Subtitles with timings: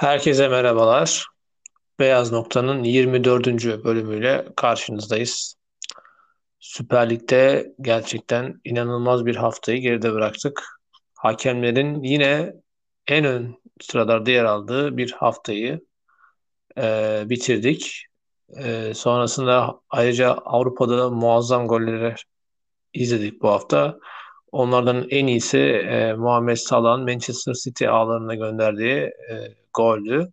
[0.00, 1.26] Herkese merhabalar.
[1.98, 3.46] Beyaz Nokta'nın 24.
[3.84, 5.54] bölümüyle karşınızdayız.
[6.58, 10.62] Süper Lig'de gerçekten inanılmaz bir haftayı geride bıraktık.
[11.14, 12.52] Hakemlerin yine
[13.06, 15.80] en ön sıralarda yer aldığı bir haftayı
[16.78, 18.06] e, bitirdik.
[18.56, 22.14] E, sonrasında ayrıca Avrupa'da muazzam golleri
[22.92, 23.98] izledik bu hafta.
[24.52, 28.96] Onlardan en iyisi e, Muhammed Salah'ın Manchester City ağlarına gönderdiği
[29.30, 30.32] e, goldü.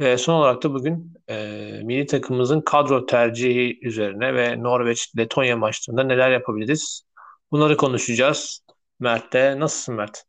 [0.00, 1.36] Ve son olarak da bugün e,
[1.84, 7.02] milli takımımızın kadro tercihi üzerine ve Norveç-Letonya maçlarında neler yapabiliriz?
[7.50, 8.60] Bunları konuşacağız.
[9.00, 9.60] Mert'te.
[9.60, 10.24] Nasılsın Mert?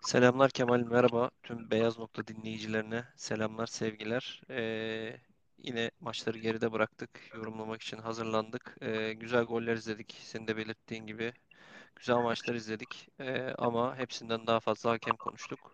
[0.00, 1.30] Selamlar Kemal, merhaba.
[1.42, 4.42] Tüm Beyaz Nokta dinleyicilerine selamlar, sevgiler.
[4.50, 5.16] Ee,
[5.58, 7.10] yine maçları geride bıraktık.
[7.34, 8.76] Yorumlamak için hazırlandık.
[8.80, 10.16] Ee, güzel goller izledik.
[10.20, 11.32] Senin de belirttiğin gibi
[11.96, 13.08] güzel maçlar izledik.
[13.20, 15.73] Ee, ama hepsinden daha fazla hakem konuştuk.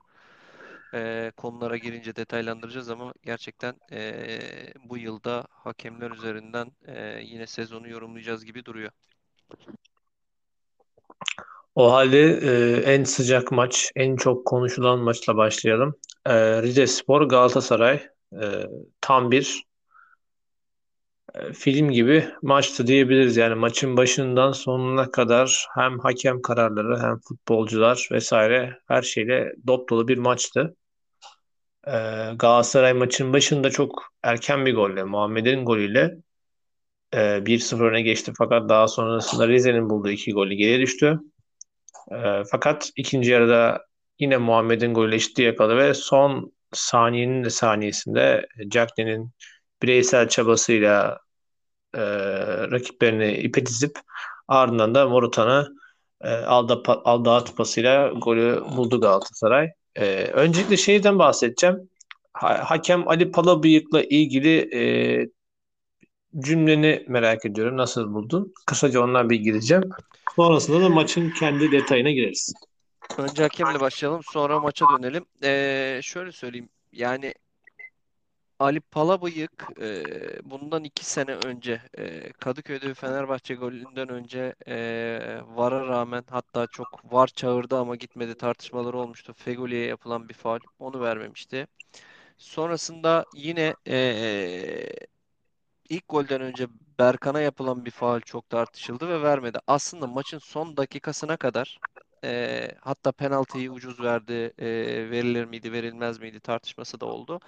[0.94, 4.41] Ee, konulara girince detaylandıracağız ama gerçekten ee,
[4.84, 8.91] bu yılda hakemler üzerinden ee, yine sezonu yorumlayacağız gibi duruyor.
[11.74, 15.94] O halde e, en sıcak maç, en çok konuşulan maçla başlayalım.
[16.27, 18.47] E, Rizespor Galatasaray e,
[19.00, 19.64] tam bir
[21.34, 23.36] e, film gibi maçtı diyebiliriz.
[23.36, 30.08] Yani maçın başından sonuna kadar hem hakem kararları hem futbolcular vesaire her şeyle dop dolu
[30.08, 30.77] bir maçtı.
[32.36, 36.16] Galatasaray maçın başında çok erken bir golle, Muhammed'in golüyle
[37.14, 38.32] e, 1-0 öne geçti.
[38.38, 41.20] Fakat daha sonrasında Rize'nin bulduğu iki golü geri düştü.
[42.50, 43.86] Fakat ikinci yarıda
[44.18, 49.30] yine Muhammed'in golü eşitliği yakaladı ve son saniyenin de saniyesinde Cagney'in
[49.82, 51.18] bireysel çabasıyla
[51.94, 52.00] e,
[52.70, 53.98] rakiplerini ipe dizip
[54.48, 55.68] ardından da Morutan'ı
[56.20, 59.70] e, alda, alda atmasıyla golü buldu Galatasaray.
[59.96, 61.88] E, öncelikle şeyden bahsedeceğim.
[62.32, 64.82] Ha, hakem Ali Palabıyık'la ilgili e,
[66.38, 67.76] cümleni merak ediyorum.
[67.76, 68.52] Nasıl buldun?
[68.66, 69.84] Kısaca ondan bir gireceğim.
[70.36, 72.54] Sonrasında da maçın kendi detayına gireriz.
[73.18, 75.24] Önce hakemle başlayalım, sonra maça dönelim.
[75.44, 77.34] Ee, şöyle söyleyeyim, yani
[78.60, 80.04] Ali Palabıyık e,
[80.50, 87.26] bundan iki sene önce e, Kadıköy'de Fenerbahçe golünden önce e, VAR'a rağmen hatta çok VAR
[87.26, 89.32] çağırdı ama gitmedi tartışmaları olmuştu.
[89.32, 91.66] Fegoli'ye yapılan bir faul onu vermemişti.
[92.38, 93.97] Sonrasında yine e,
[95.88, 96.69] ilk golden önce
[96.99, 99.59] Berkan'a yapılan bir faul çok tartışıldı ve vermedi.
[99.66, 101.81] Aslında maçın son dakikasına kadar
[102.25, 104.66] e, hatta penaltıyı ucuz verdi, e,
[105.10, 107.41] verilir miydi verilmez miydi tartışması da oldu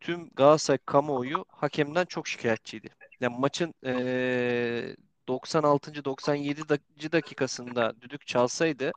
[0.00, 2.88] tüm Galatasaray kamuoyu hakemden çok şikayetçiydi.
[3.20, 4.96] Yani maçın ee,
[5.28, 6.04] 96.
[6.04, 6.68] 97.
[7.12, 8.92] dakikasında düdük çalsaydı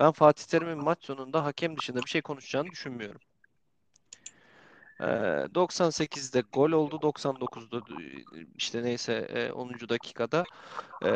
[0.00, 3.20] ben Fatih Terim'in maç sonunda hakem dışında bir şey konuşacağını düşünmüyorum.
[5.00, 5.04] Ee,
[5.54, 6.98] 98'de gol oldu.
[7.02, 7.80] 99'da
[8.56, 9.88] işte neyse e, 10.
[9.88, 10.44] dakikada
[11.02, 11.12] e,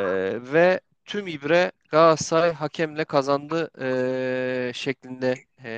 [0.52, 5.34] ve tüm ibre Galatasaray hakemle kazandı e, şeklinde
[5.64, 5.72] e,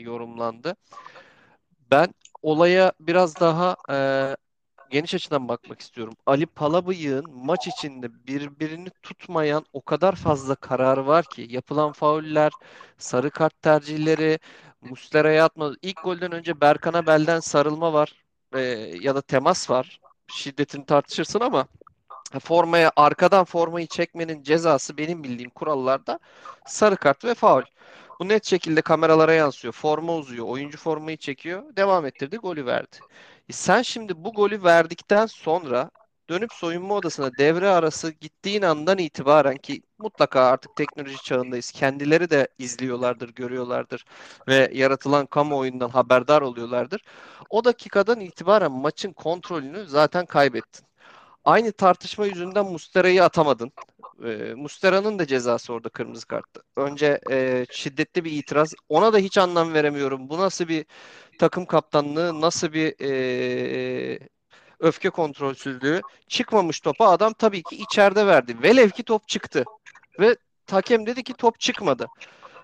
[0.00, 0.76] yorumlandı.
[1.90, 3.96] Ben olaya biraz daha e,
[4.90, 6.14] geniş açıdan bakmak istiyorum.
[6.26, 12.52] Ali Palabıyık'ın maç içinde birbirini tutmayan o kadar fazla kararı var ki yapılan fauller,
[12.98, 14.38] sarı kart tercihleri,
[14.82, 15.72] Muslera'ya atma.
[15.82, 18.24] İlk golden önce Berkan'a belden sarılma var
[18.54, 18.60] e,
[19.02, 20.00] ya da temas var.
[20.28, 21.66] Şiddetini tartışırsın ama
[22.40, 26.18] formaya arkadan formayı çekmenin cezası benim bildiğim kurallarda
[26.66, 27.62] sarı kart ve faul.
[28.20, 29.72] Bu net şekilde kameralara yansıyor.
[29.74, 30.46] Forma uzuyor.
[30.46, 31.76] Oyuncu formayı çekiyor.
[31.76, 32.36] Devam ettirdi.
[32.36, 32.96] Golü verdi.
[33.48, 35.90] E sen şimdi bu golü verdikten sonra
[36.30, 41.70] dönüp soyunma odasına devre arası gittiğin andan itibaren ki mutlaka artık teknoloji çağındayız.
[41.72, 44.04] Kendileri de izliyorlardır, görüyorlardır
[44.48, 47.02] ve yaratılan kamuoyundan haberdar oluyorlardır.
[47.50, 50.86] O dakikadan itibaren maçın kontrolünü zaten kaybettin.
[51.44, 53.72] Aynı tartışma yüzünden Mustera'yı atamadın.
[54.24, 56.62] E, Mustera'nın da cezası orada kırmızı karttı.
[56.76, 58.74] Önce e, şiddetli bir itiraz.
[58.88, 60.28] Ona da hiç anlam veremiyorum.
[60.28, 60.86] Bu nasıl bir
[61.38, 64.18] takım kaptanlığı, nasıl bir e,
[64.80, 66.00] öfke kontrolsüzlüğü.
[66.28, 68.62] Çıkmamış topa adam tabii ki içeride verdi.
[68.62, 69.64] Velev ki top çıktı.
[70.20, 70.36] Ve
[70.70, 72.06] hakem dedi ki top çıkmadı.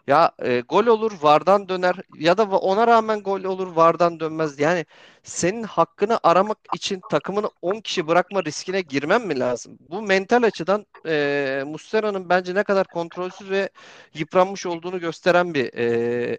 [0.06, 4.58] Ya e, gol olur vardan döner ya da ona rağmen gol olur vardan dönmez.
[4.60, 4.86] Yani
[5.22, 9.78] senin hakkını aramak için takımını 10 kişi bırakma riskine girmen mi lazım?
[9.90, 13.70] Bu mental açıdan e, Muslera'nın bence ne kadar kontrolsüz ve
[14.14, 16.38] yıpranmış olduğunu gösteren bir e,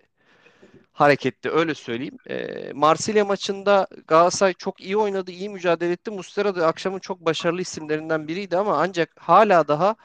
[0.96, 2.18] hareketli öyle söyleyeyim.
[2.30, 6.12] E, Marsilya maçında Galatasaray çok iyi oynadı, iyi mücadele etti.
[6.12, 9.96] Muslera da akşamın çok başarılı isimlerinden biriydi ama ancak hala daha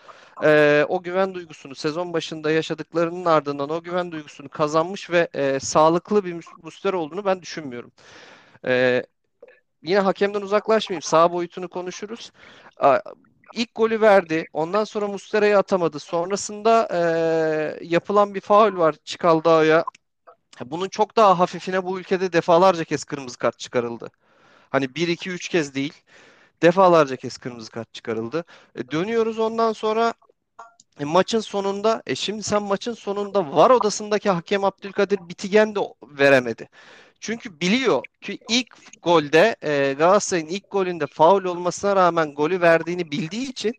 [0.45, 6.25] e, o güven duygusunu sezon başında yaşadıklarının ardından o güven duygusunu kazanmış ve e, sağlıklı
[6.25, 7.93] bir Muslera olduğunu ben düşünmüyorum.
[8.67, 9.03] E,
[9.83, 11.03] yine hakemden uzaklaşmayayım.
[11.03, 12.33] Sağ boyutunu konuşuruz.
[13.55, 14.47] İlk golü verdi.
[14.53, 15.99] Ondan sonra Muslera'yı atamadı.
[15.99, 19.85] Sonrasında e, yapılan bir faul var Çikaldağ'a.
[20.67, 24.11] Bunun çok daha hafifine bu ülkede defalarca kez kırmızı kart çıkarıldı.
[24.71, 25.95] Hani 1 2 3 kez değil.
[26.63, 28.45] Defalarca kez kırmızı kart çıkarıldı.
[28.77, 30.15] E, dönüyoruz ondan sonra
[31.01, 36.69] e, maçın sonunda e şimdi sen maçın sonunda var odasındaki hakem Abdülkadir Bitigen de veremedi.
[37.21, 43.51] Çünkü biliyor ki ilk golde e, Galatasaray'ın ilk golünde faul olmasına rağmen golü verdiğini bildiği
[43.51, 43.75] için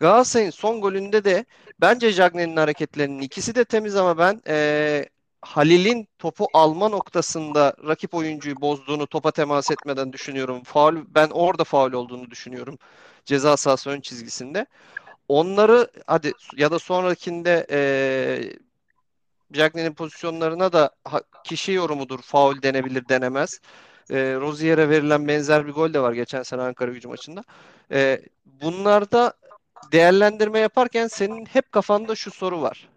[0.00, 1.44] Galatasaray'ın son golünde de
[1.80, 5.06] bence Jagne'nin hareketlerinin ikisi de temiz ama ben e,
[5.46, 10.62] Halil'in topu alma noktasında rakip oyuncuyu bozduğunu topa temas etmeden düşünüyorum.
[10.62, 12.78] Faul ben orada faul olduğunu düşünüyorum.
[13.24, 14.66] Ceza sahası ön çizgisinde.
[15.28, 17.78] Onları hadi ya da sonrakinde e,
[19.52, 20.90] Cagney'in pozisyonlarına da
[21.44, 22.22] kişi yorumudur.
[22.22, 23.60] Faul denebilir denemez.
[24.10, 27.44] E, Rozier'e verilen benzer bir gol de var geçen sene Ankara gücü maçında.
[27.92, 29.32] E, bunlarda
[29.92, 32.88] değerlendirme yaparken senin hep kafanda şu soru var.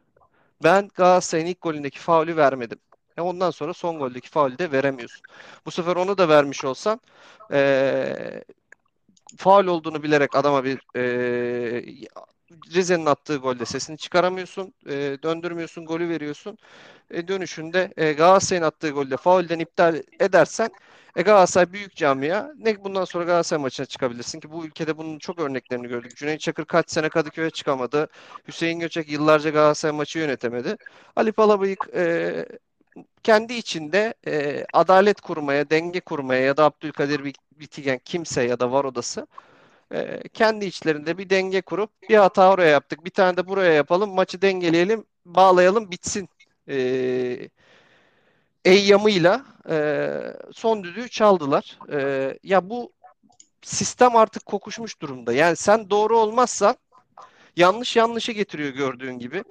[0.63, 2.79] Ben Galatasaray'ın ilk golündeki faulü vermedim.
[3.17, 5.21] E ondan sonra son goldeki faulü de veremiyorsun.
[5.65, 7.01] Bu sefer onu da vermiş olsan
[7.53, 8.43] e,
[9.37, 11.01] faul olduğunu bilerek adama bir e,
[12.73, 14.73] Rize'nin attığı golde sesini çıkaramıyorsun.
[14.89, 14.91] E,
[15.23, 16.57] döndürmüyorsun, golü veriyorsun.
[17.11, 20.69] E, dönüşünde e, Galatasaray'ın attığı golde faulden iptal edersen
[21.15, 22.49] e, Galatasaray büyük camia.
[22.57, 26.17] Ne bundan sonra Galatasaray maçına çıkabilirsin ki bu ülkede bunun çok örneklerini gördük.
[26.17, 28.09] Cüneyt Çakır kaç sene Kadıköy'e çıkamadı.
[28.47, 30.77] Hüseyin Göçek yıllarca Galatasaray maçı yönetemedi.
[31.15, 32.45] Ali Palabıyık e,
[33.23, 38.83] kendi içinde e, adalet kurmaya, denge kurmaya ya da Abdülkadir Bitigen kimse ya da var
[38.83, 39.27] odası
[39.93, 44.09] e, kendi içlerinde bir denge kurup bir hata oraya yaptık, bir tane de buraya yapalım,
[44.15, 46.29] maçı dengeleyelim, bağlayalım, bitsin.
[46.69, 47.49] E,
[48.65, 50.09] eyyamıyla e,
[50.53, 51.79] son düdüğü çaldılar.
[51.91, 52.91] E, ya bu
[53.61, 55.33] sistem artık kokuşmuş durumda.
[55.33, 56.75] Yani sen doğru olmazsan
[57.55, 59.43] yanlış yanlışı getiriyor gördüğün gibi.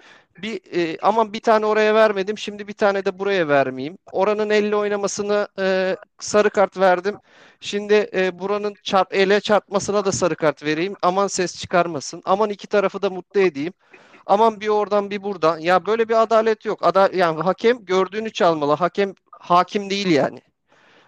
[0.43, 2.38] Bir e, aman bir tane oraya vermedim.
[2.38, 3.99] Şimdi bir tane de buraya vermeyeyim.
[4.12, 7.16] Oranın elle oynamasını e, sarı kart verdim.
[7.61, 10.94] Şimdi e, buranın çarp, ele çarpmasına da sarı kart vereyim.
[11.02, 12.22] Aman ses çıkarmasın.
[12.25, 13.72] Aman iki tarafı da mutlu edeyim.
[14.28, 15.58] Aman bir oradan bir buradan.
[15.58, 16.78] Ya böyle bir adalet yok.
[16.86, 18.72] Ada yani hakem gördüğünü çalmalı.
[18.72, 20.40] Hakem hakim değil yani.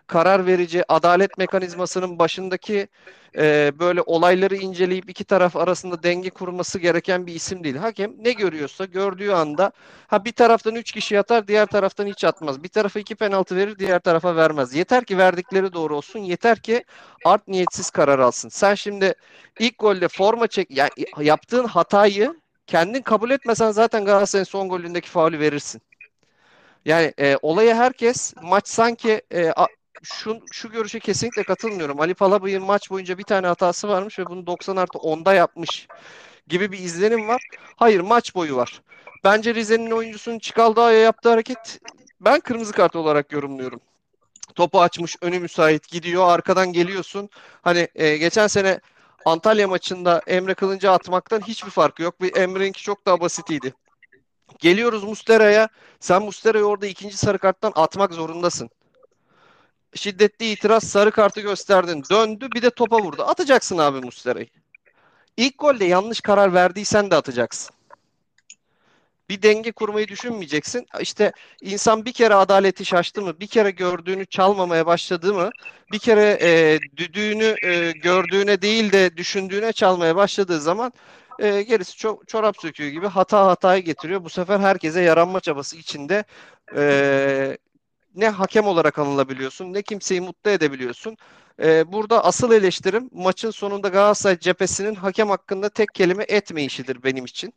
[0.07, 2.89] Karar verici adalet mekanizmasının başındaki
[3.37, 7.77] e, böyle olayları inceleyip iki taraf arasında denge kurması gereken bir isim değil.
[7.77, 9.73] Hakem ne görüyorsa gördüğü anda
[10.07, 12.63] ha bir taraftan üç kişi atar diğer taraftan hiç atmaz.
[12.63, 14.75] Bir tarafa iki penaltı verir diğer tarafa vermez.
[14.75, 16.19] Yeter ki verdikleri doğru olsun.
[16.21, 16.85] Yeter ki
[17.25, 18.49] art niyetsiz karar alsın.
[18.49, 19.15] Sen şimdi
[19.59, 20.91] ilk golde forma çek yani
[21.21, 22.41] yaptığın hatayı
[22.71, 25.83] kendin kabul etmesen zaten Galatasaray'ın son golündeki faulü verirsin.
[26.85, 29.67] Yani e, olaya herkes maç sanki e, a,
[30.03, 32.01] şu, şu görüşe kesinlikle katılmıyorum.
[32.01, 35.89] Ali Palabıyık'ın maç boyunca bir tane hatası varmış ve bunu 90 artı 10'da yapmış
[36.49, 37.43] gibi bir izlenim var.
[37.77, 38.83] Hayır maç boyu var.
[39.25, 41.81] Bence Rize'nin oyuncusunun Çikaldağ'a yaptığı hareket
[42.21, 43.81] ben kırmızı kart olarak yorumluyorum.
[44.55, 47.29] Topu açmış, önü müsait gidiyor, arkadan geliyorsun.
[47.63, 48.81] Hani e, geçen sene
[49.25, 52.15] Antalya maçında Emre Kılınç'ı atmaktan hiçbir farkı yok.
[52.35, 53.75] Emre'ninki çok daha basitiydi.
[54.59, 55.69] Geliyoruz Mustera'ya.
[56.01, 58.71] Sen Mustera'yı orada ikinci sarı karttan atmak zorundasın.
[59.95, 62.05] Şiddetli itiraz sarı kartı gösterdin.
[62.11, 63.23] Döndü bir de topa vurdu.
[63.23, 64.49] Atacaksın abi Mustera'yı.
[65.37, 67.80] İlk golde yanlış karar verdiysen de atacaksın
[69.31, 70.87] bir denge kurmayı düşünmeyeceksin.
[71.01, 71.33] İşte
[71.63, 75.51] insan bir kere adaleti şaştı mı, bir kere gördüğünü çalmamaya başladı mı,
[75.93, 80.93] bir kere e, düdüğünü e, gördüğüne değil de düşündüğüne çalmaya başladığı zaman
[81.39, 84.25] e, gerisi çok çorap söküyor gibi hata hatayı getiriyor.
[84.25, 86.25] Bu sefer herkese yaranma çabası içinde
[86.77, 87.59] e,
[88.15, 91.17] ne hakem olarak anılabiliyorsun ne kimseyi mutlu edebiliyorsun.
[91.63, 97.55] E, burada asıl eleştirim maçın sonunda Galatasaray cephesinin hakem hakkında tek kelime etmeyişidir benim için.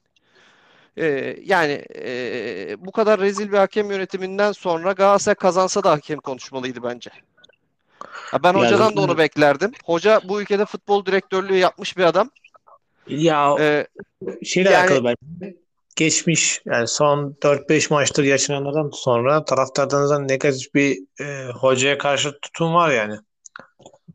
[0.97, 6.83] E, yani e, bu kadar rezil bir hakem yönetiminden sonra Galatasaray kazansa da hakem konuşmalıydı
[6.83, 7.11] bence.
[8.33, 9.71] Ya ben yani, hocadan da onu beklerdim.
[9.85, 12.29] Hoca bu ülkede futbol direktörlüğü yapmış bir adam.
[13.07, 13.87] Ya ee,
[14.43, 15.15] şeyle yani, alakalı ben
[15.95, 22.91] geçmiş yani son 4-5 maçtır yaşananlardan sonra taraftarlarınızdan negatif bir e, hocaya karşı tutum var
[22.91, 23.15] yani.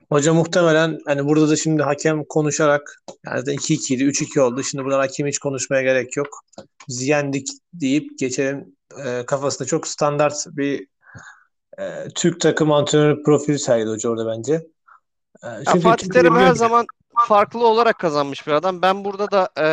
[0.08, 4.62] Hoca muhtemelen hani burada da şimdi hakem konuşarak yani 2-2 idi 3-2 oldu.
[4.62, 6.28] Şimdi buradan hakem hiç konuşmaya gerek yok.
[6.88, 10.86] Biz yendik deyip geçelim e, kafasında çok standart bir
[11.78, 14.52] e, Türk takım antrenörü profili sergiledi hoca orada bence.
[15.42, 16.86] E, Ya çünkü Fatih Terim her zaman
[17.28, 18.82] farklı olarak kazanmış bir adam.
[18.82, 19.68] Ben burada da e,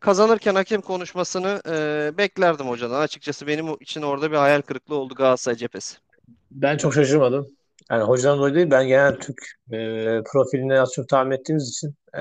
[0.00, 3.00] kazanırken hakem konuşmasını e, beklerdim hocadan.
[3.00, 5.96] Açıkçası benim için orada bir hayal kırıklığı oldu Galatasaray cephesi.
[6.50, 7.48] Ben çok şaşırmadım.
[7.90, 9.38] Yani hocadan dolayı değil, ben genel Türk
[9.72, 9.76] e,
[10.32, 12.20] profilini az çok tahmin ettiğimiz için e,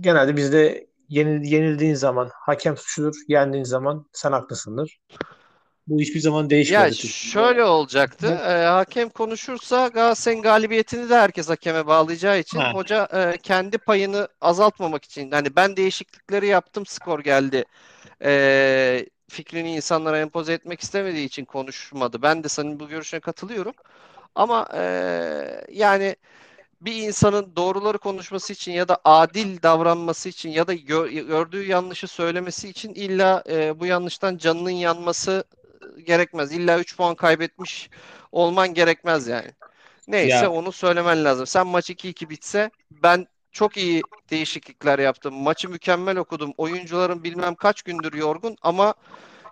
[0.00, 5.00] genelde bizde yenil, yenildiğin zaman hakem suçludur, yendiğin zaman sen haklısındır.
[5.86, 7.20] Bu hiçbir zaman Ya değişmedi Türkiye'de.
[7.32, 8.26] şöyle olacaktı.
[8.26, 12.72] E, hakem konuşursa Galatasaray'ın galibiyetini de herkes hakeme bağlayacağı için Ha.
[12.72, 17.64] hoca e, kendi payını azaltmamak için hani ben değişiklikleri yaptım skor geldi.
[18.24, 22.22] E, fikrini insanlara empoze etmek istemediği için konuşmadı.
[22.22, 23.74] Ben de senin bu görüşüne katılıyorum.
[24.34, 24.82] Ama e,
[25.72, 26.16] yani
[26.80, 32.08] bir insanın doğruları konuşması için ya da adil davranması için ya da gö- gördüğü yanlışı
[32.08, 35.44] söylemesi için illa e, bu yanlıştan canının yanması
[36.06, 36.52] gerekmez.
[36.52, 37.90] İlla 3 puan kaybetmiş
[38.32, 39.50] olman gerekmez yani.
[40.08, 41.46] Neyse Ya onu söylemen lazım.
[41.46, 45.34] Sen maç 2-2 bitse ben çok iyi değişiklikler yaptım.
[45.34, 46.52] Maçı mükemmel okudum.
[46.56, 48.94] Oyuncuların bilmem kaç gündür yorgun ama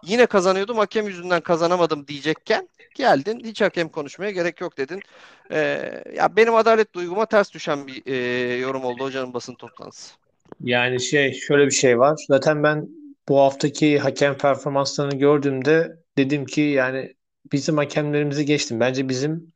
[0.02, 0.78] yine kazanıyordum.
[0.78, 3.40] Hakem yüzünden kazanamadım diyecekken geldin.
[3.44, 5.02] Hiç hakem konuşmaya gerek yok dedin.
[5.50, 8.16] Ee, ya benim adalet duyguma ters düşen bir e,
[8.56, 10.14] yorum oldu hocanın basın toplantısı.
[10.60, 12.24] yani şey şöyle bir şey var.
[12.28, 12.88] Zaten ben
[13.28, 17.14] bu haftaki hakem performanslarını gördüğümde dedim ki yani
[17.52, 18.80] bizim hakemlerimizi geçtim.
[18.80, 19.52] Bence bizim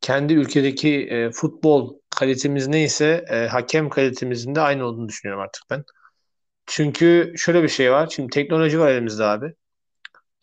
[0.00, 5.84] kendi ülkedeki e, futbol kalitemiz neyse e, hakem kalitemizin de aynı olduğunu düşünüyorum artık ben.
[6.66, 8.10] Çünkü şöyle bir şey var.
[8.16, 9.54] Şimdi teknoloji var elimizde abi.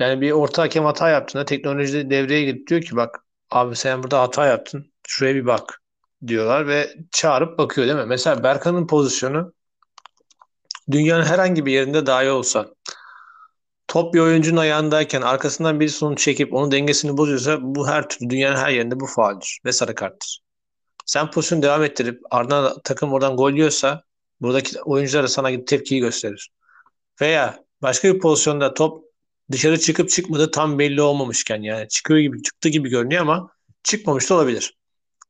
[0.01, 4.03] Yani bir orta hakem hata yaptığında teknoloji de devreye girip diyor ki bak abi sen
[4.03, 4.93] burada hata yaptın.
[5.07, 5.81] Şuraya bir bak
[6.27, 8.05] diyorlar ve çağırıp bakıyor değil mi?
[8.05, 9.53] Mesela Berkan'ın pozisyonu
[10.91, 12.67] dünyanın herhangi bir yerinde dahi olsa
[13.87, 18.57] top bir oyuncunun ayağındayken arkasından birisi onu çekip onun dengesini bozuyorsa bu her türlü dünyanın
[18.57, 20.39] her yerinde bu fauldür ve sarı karttır.
[21.05, 24.03] Sen pozisyonu devam ettirip ardından takım oradan gol yiyorsa
[24.41, 26.51] buradaki oyuncular da sana tepkiyi gösterir.
[27.21, 29.10] Veya başka bir pozisyonda top
[29.51, 33.49] dışarı çıkıp çıkmadığı tam belli olmamışken yani çıkıyor gibi çıktı gibi görünüyor ama
[33.83, 34.77] çıkmamış da olabilir.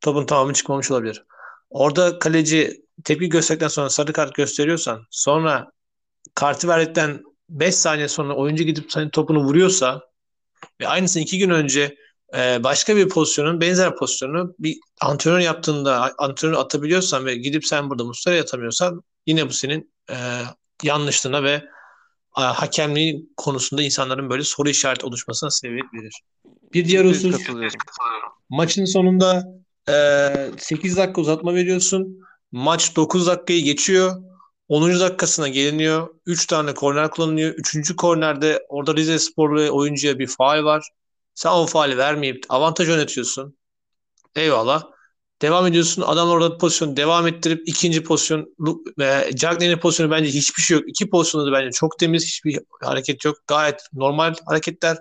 [0.01, 1.24] Topun tamamı çıkmamış olabilir.
[1.70, 5.72] Orada kaleci tepki gösterdikten sonra sarı kart gösteriyorsan sonra
[6.36, 10.01] kartı verdikten 5 saniye sonra oyuncu gidip senin topunu vuruyorsa
[10.82, 11.98] ve aynısını 2 gün önce
[12.38, 18.04] e, başka bir pozisyonun benzer pozisyonu bir antrenör yaptığında antrenör atabiliyorsan ve gidip sen burada
[18.04, 20.16] Muslera atamıyorsan yine bu senin e,
[20.84, 21.63] yanlışlığına ve
[22.31, 26.21] hakemliği konusunda insanların böyle soru işareti oluşmasına sebebiyet verir.
[26.73, 27.35] Bir diğer husus
[28.50, 29.47] maçın sonunda
[29.89, 29.93] e,
[30.57, 32.19] 8 dakika uzatma veriyorsun.
[32.51, 34.23] Maç 9 dakikayı geçiyor.
[34.67, 35.00] 10.
[35.00, 36.07] dakikasına geliniyor.
[36.25, 37.53] 3 tane korner kullanılıyor.
[37.53, 37.95] 3.
[37.95, 40.89] kornerde orada Rize Sporlu oyuncuya bir faul var.
[41.35, 43.57] Sen o faali vermeyip avantaj yönetiyorsun.
[44.35, 44.83] Eyvallah.
[45.41, 46.01] Devam ediyorsun.
[46.01, 48.55] Adam orada pozisyonu devam ettirip ikinci pozisyon
[49.01, 50.89] e, Cagney'in pozisyonu bence hiçbir şey yok.
[50.89, 52.25] İki pozisyonda da bence çok temiz.
[52.25, 53.38] Hiçbir hareket yok.
[53.48, 54.98] Gayet normal hareketler.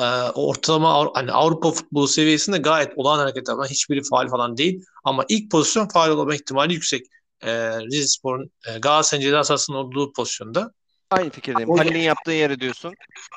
[0.00, 0.04] E,
[0.34, 4.82] ortalama hani Avrupa futbolu seviyesinde gayet olağan hareketler ama hiçbiri faal falan değil.
[5.04, 7.06] Ama ilk pozisyon faal olma ihtimali yüksek.
[7.40, 10.72] E, Rize Spor'un e, Galatasaray'ın ceza sahasının olduğu pozisyonda.
[11.10, 11.70] Aynı fikirdeyim.
[11.70, 12.94] Halil'in yaptığı yeri diyorsun.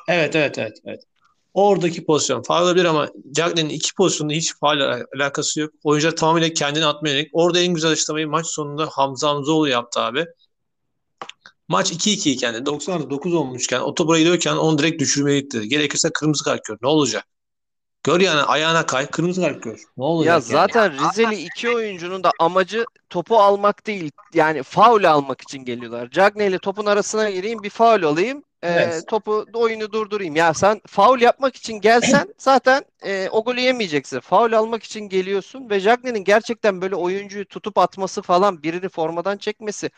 [0.08, 1.02] Evet evet evet evet.
[1.58, 5.74] Oradaki pozisyon faul olabilir ama Cagney'in iki pozisyonunda hiç faal alakası yok.
[5.84, 7.30] Oyuncular tamamıyla kendini atmaya yönelik.
[7.34, 10.26] Orada en güzel açıklamayı maç sonunda Hamza Hamzoğlu yaptı abi.
[11.68, 15.68] Maç 2-2 iken de 99 olmuşken o topa gidiyorken onu direkt düşürmeye gitti.
[15.68, 16.78] Gerekirse kırmızı kart gör.
[16.82, 17.26] Ne olacak?
[18.04, 19.80] Gör yani ayağına kay kırmızı kart gör.
[19.98, 20.44] Ne olacak Ya yani?
[20.44, 24.12] zaten Rizeli iki oyuncunun da amacı topu almak değil.
[24.34, 26.10] Yani faul almak için geliyorlar.
[26.10, 28.44] Cagney ile topun arasına gireyim bir faul alayım.
[28.64, 29.08] E, Evet.
[29.08, 30.36] topu oyunu durdurayım.
[30.36, 34.20] Ya sen faul yapmak için gelsen zaten e, o golü yemeyeceksin.
[34.20, 39.90] Faul almak için geliyorsun ve Cagney'in gerçekten böyle oyuncuyu tutup atması falan birini formadan çekmesi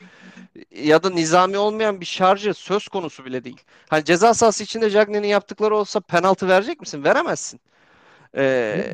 [0.72, 3.62] ya da nizami olmayan bir şarjı söz konusu bile değil.
[3.90, 7.04] Hani ceza sahası içinde Cagney'in yaptıkları olsa penaltı verecek misin?
[7.04, 7.60] Veremezsin.
[8.38, 8.86] Ee,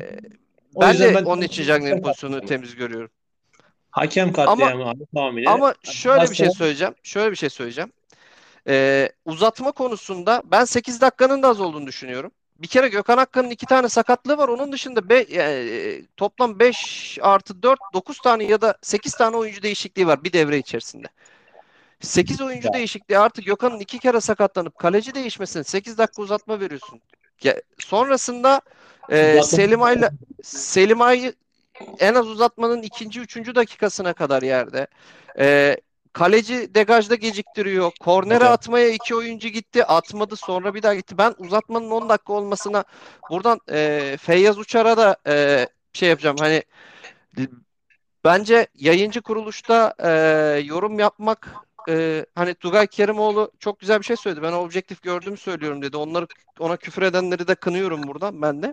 [0.74, 3.10] O ben de ben- onun için Cagney'in pozisyonunu temiz görüyorum.
[3.90, 5.52] Hakem katliamı abi tamamıyla.
[5.52, 6.94] Ama şöyle bir şey söyleyeceğim.
[7.02, 7.92] Şöyle bir şey söyleyeceğim.
[8.68, 12.30] Ee, uzatma konusunda ben 8 dakikanın da az olduğunu düşünüyorum.
[12.58, 14.48] Bir kere Gökhan Akkan'ın iki tane sakatlığı var.
[14.48, 19.62] Onun dışında be, e, toplam 5 artı 4, 9 tane ya da 8 tane oyuncu
[19.62, 21.06] değişikliği var bir devre içerisinde.
[22.00, 27.00] 8 oyuncu değişikliği artı Gökhan'ın iki kere sakatlanıp kaleci değişmesine 8 dakika uzatma veriyorsun.
[27.42, 28.60] Ya, sonrasında
[29.10, 30.10] e, Selim Ay'la
[30.42, 31.32] Selim Ay
[31.98, 34.86] en az uzatmanın ikinci, üçüncü dakikasına kadar yerde.
[35.38, 35.76] E,
[36.16, 37.92] Kaleci degajda geciktiriyor.
[38.00, 38.52] Kornere Evet.
[38.52, 39.84] atmaya iki oyuncu gitti.
[39.84, 41.18] Atmadı sonra bir daha gitti.
[41.18, 42.84] Ben uzatmanın 10 dakika olmasına
[43.30, 46.36] buradan e, Feyyaz Uçar'a da e, şey yapacağım.
[46.40, 46.62] Hani
[48.24, 50.10] bence yayıncı kuruluşta e,
[50.64, 51.54] yorum yapmak
[51.88, 54.42] e, hani Tugay Kerimoğlu çok güzel bir şey söyledi.
[54.42, 55.96] Ben objektif gördüğümü söylüyorum dedi.
[55.96, 56.26] Onları
[56.58, 58.72] ona küfür edenleri de kınıyorum buradan ben de.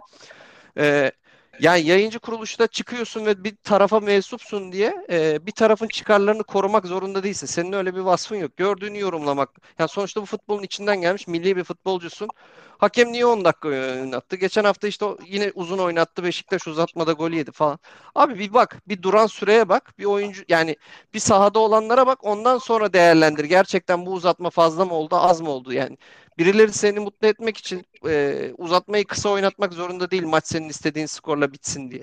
[0.78, 1.12] E,
[1.60, 7.24] yani yayıncı kuruluşta çıkıyorsun ve bir tarafa mensupsun diye e, bir tarafın çıkarlarını korumak zorunda
[7.24, 7.48] değilsin.
[7.48, 8.58] Senin öyle bir vasfın yok.
[8.58, 9.50] Gördüğünü yorumlamak.
[9.80, 12.30] Yani sonuçta bu futbolun içinden gelmiş milli bir futbolcusun.
[12.78, 14.36] Hakem niye 10 dakika oynattı?
[14.36, 16.24] Geçen hafta işte yine uzun oynattı.
[16.24, 17.80] Beşiktaş uzatmada gol yedi falan.
[18.16, 19.94] Abi bir bak, bir duran süreye bak.
[20.00, 20.76] Bir oyuncu yani
[21.14, 22.24] bir sahada olanlara bak.
[22.24, 23.44] Ondan sonra değerlendir.
[23.44, 25.98] Gerçekten bu uzatma fazla mı oldu, az mı oldu yani?
[26.38, 31.54] Birileri seni mutlu etmek için e, uzatmayı kısa oynatmak zorunda değil maç senin istediğin skorla
[31.54, 32.02] bitsin diye.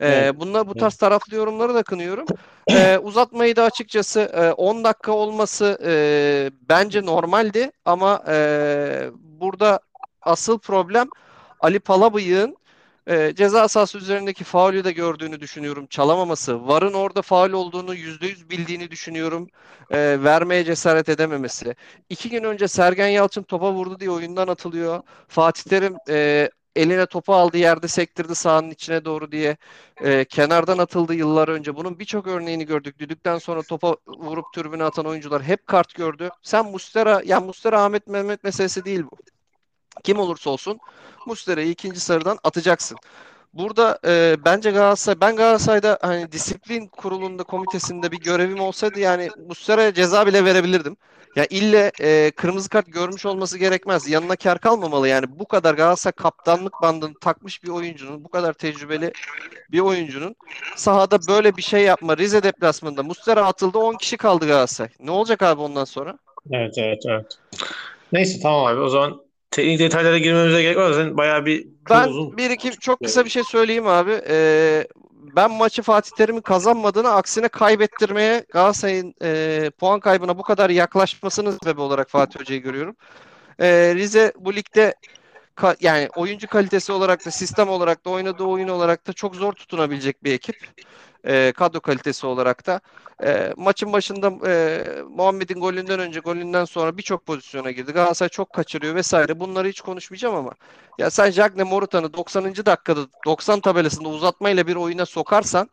[0.00, 0.34] E, Evet.
[0.40, 2.26] bunlar bu tarz taraflı yorumları da kınıyorum.
[2.70, 5.92] E, uzatmayı da açıkçası e, 10 dakika olması e,
[6.68, 9.10] bence normaldi ama e,
[9.40, 9.80] burada
[10.22, 11.08] asıl problem
[11.60, 12.56] Ali Palabıyık'ın
[13.08, 15.86] e, ceza sahası üzerindeki faulü de gördüğünü düşünüyorum.
[15.86, 16.68] Çalamaması.
[16.68, 19.48] VAR'ın orada faul olduğunu %100 bildiğini düşünüyorum.
[19.90, 21.76] E, vermeye cesaret edememesi.
[22.08, 25.02] İki gün önce Sergen Yalçın topa vurdu diye oyundan atılıyor.
[25.28, 29.56] Fatih Terim e, eline topu aldı yerde sektirdi sahanın içine doğru diye
[30.00, 31.76] e, kenardan atıldı yıllar önce.
[31.76, 32.98] Bunun birçok örneğini gördük.
[32.98, 36.30] Düdükten sonra topa vurup türbüne atan oyuncular hep kart gördü.
[36.42, 39.16] Sen Mustera, yani Mustera Ahmet Mehmet meselesi değil bu.
[40.08, 40.78] Kim olursa olsun
[41.26, 42.98] Mustera'yı ikinci sarıdan atacaksın.
[43.52, 49.94] Burada e, bence Galatasaray, ben Galatasaray'da hani disiplin kurulunda komitesinde bir görevim olsaydı yani Mustera'ya
[49.94, 50.96] ceza bile verebilirdim.
[51.36, 54.08] Ya ille e, kırmızı kart görmüş olması gerekmez.
[54.08, 55.38] Yanına kar kalmamalı yani.
[55.38, 59.12] Bu kadar Galatasaray kaptanlık bandını takmış bir oyuncunun, bu kadar tecrübeli
[59.72, 60.36] bir oyuncunun
[60.76, 62.16] sahada böyle bir şey yapma.
[62.16, 64.90] Rize deplasmanında Mustera atıldı 10 kişi kaldı Galatasaray.
[65.00, 66.18] Ne olacak abi ondan sonra?
[66.52, 67.38] Evet, evet, evet.
[68.12, 68.80] Neyse tamam abi.
[68.80, 69.27] O zaman
[69.58, 70.92] teknik detaylara girmemize gerek var.
[70.92, 72.36] Sen bayağı bir Ben uzun.
[72.36, 74.20] bir iki çok kısa bir şey söyleyeyim abi.
[74.28, 74.86] Ee,
[75.36, 81.80] ben maçı Fatih Terim'in kazanmadığını aksine kaybettirmeye Galatasaray'ın e, puan kaybına bu kadar yaklaşmasının sebebi
[81.80, 82.96] olarak Fatih Hoca'yı görüyorum.
[83.60, 84.94] Ee, Rize bu ligde
[85.56, 89.52] ka- yani oyuncu kalitesi olarak da sistem olarak da oynadığı oyun olarak da çok zor
[89.52, 90.56] tutunabilecek bir ekip.
[91.28, 92.80] Ee, kadro kalitesi olarak da.
[93.24, 97.92] Ee, maçın başında e, Muhammed'in golünden önce golünden sonra birçok pozisyona girdi.
[97.92, 99.40] Galatasaray çok kaçırıyor vesaire.
[99.40, 100.52] Bunları hiç konuşmayacağım ama
[100.98, 102.66] ya sen Jagne Morutan'ı 90.
[102.66, 105.70] dakikada 90 tabelasında uzatmayla bir oyuna sokarsan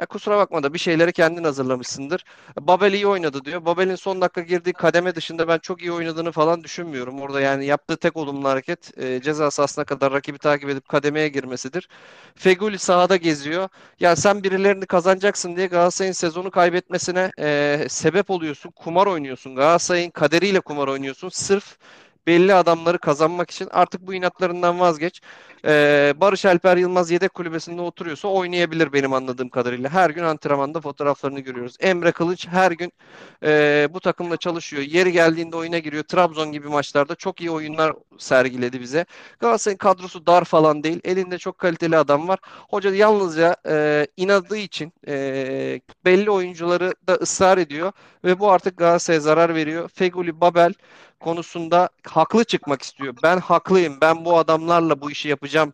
[0.00, 2.24] ya kusura bakma da bir şeyleri kendin hazırlamışsındır.
[2.60, 3.64] Babel iyi oynadı diyor.
[3.64, 7.20] Babel'in son dakika girdiği kademe dışında ben çok iyi oynadığını falan düşünmüyorum.
[7.20, 11.88] Orada yani yaptığı tek olumlu hareket e, ceza sahasına kadar rakibi takip edip kademeye girmesidir.
[12.36, 13.68] Feguli sahada geziyor.
[14.00, 18.70] Ya sen birilerini kazanacaksın diye Galatasaray'ın sezonu kaybetmesine e, sebep oluyorsun.
[18.70, 19.56] Kumar oynuyorsun.
[19.56, 21.28] Galatasaray'ın kaderiyle kumar oynuyorsun.
[21.28, 21.76] Sırf
[22.26, 25.20] belli adamları kazanmak için artık bu inatlarından vazgeç.
[25.64, 29.90] Ee, Barış Alper Yılmaz yedek kulübesinde oturuyorsa oynayabilir benim anladığım kadarıyla.
[29.90, 31.76] Her gün antrenmanda fotoğraflarını görüyoruz.
[31.80, 32.92] Emre Kılıç her gün
[33.44, 34.82] e, bu takımla çalışıyor.
[34.82, 36.02] Yeri geldiğinde oyuna giriyor.
[36.02, 39.06] Trabzon gibi maçlarda çok iyi oyunlar sergiledi bize.
[39.40, 41.00] Galatasaray'ın kadrosu dar falan değil.
[41.04, 42.38] Elinde çok kaliteli adam var.
[42.70, 47.92] Hoca yalnızca e, inadığı için e, belli oyuncuları da ısrar ediyor
[48.24, 49.88] ve bu artık Galatasaray'a zarar veriyor.
[49.88, 50.74] Feguli, Babel
[51.22, 53.14] konusunda haklı çıkmak istiyor.
[53.22, 53.98] Ben haklıyım.
[54.00, 55.72] Ben bu adamlarla bu işi yapacağım.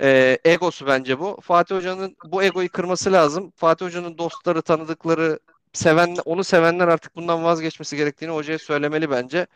[0.00, 1.38] Ee, egosu bence bu.
[1.42, 3.52] Fatih Hoca'nın bu egoyu kırması lazım.
[3.56, 5.38] Fatih Hoca'nın dostları, tanıdıkları,
[5.72, 9.46] seven, onu sevenler artık bundan vazgeçmesi gerektiğini hocaya söylemeli bence.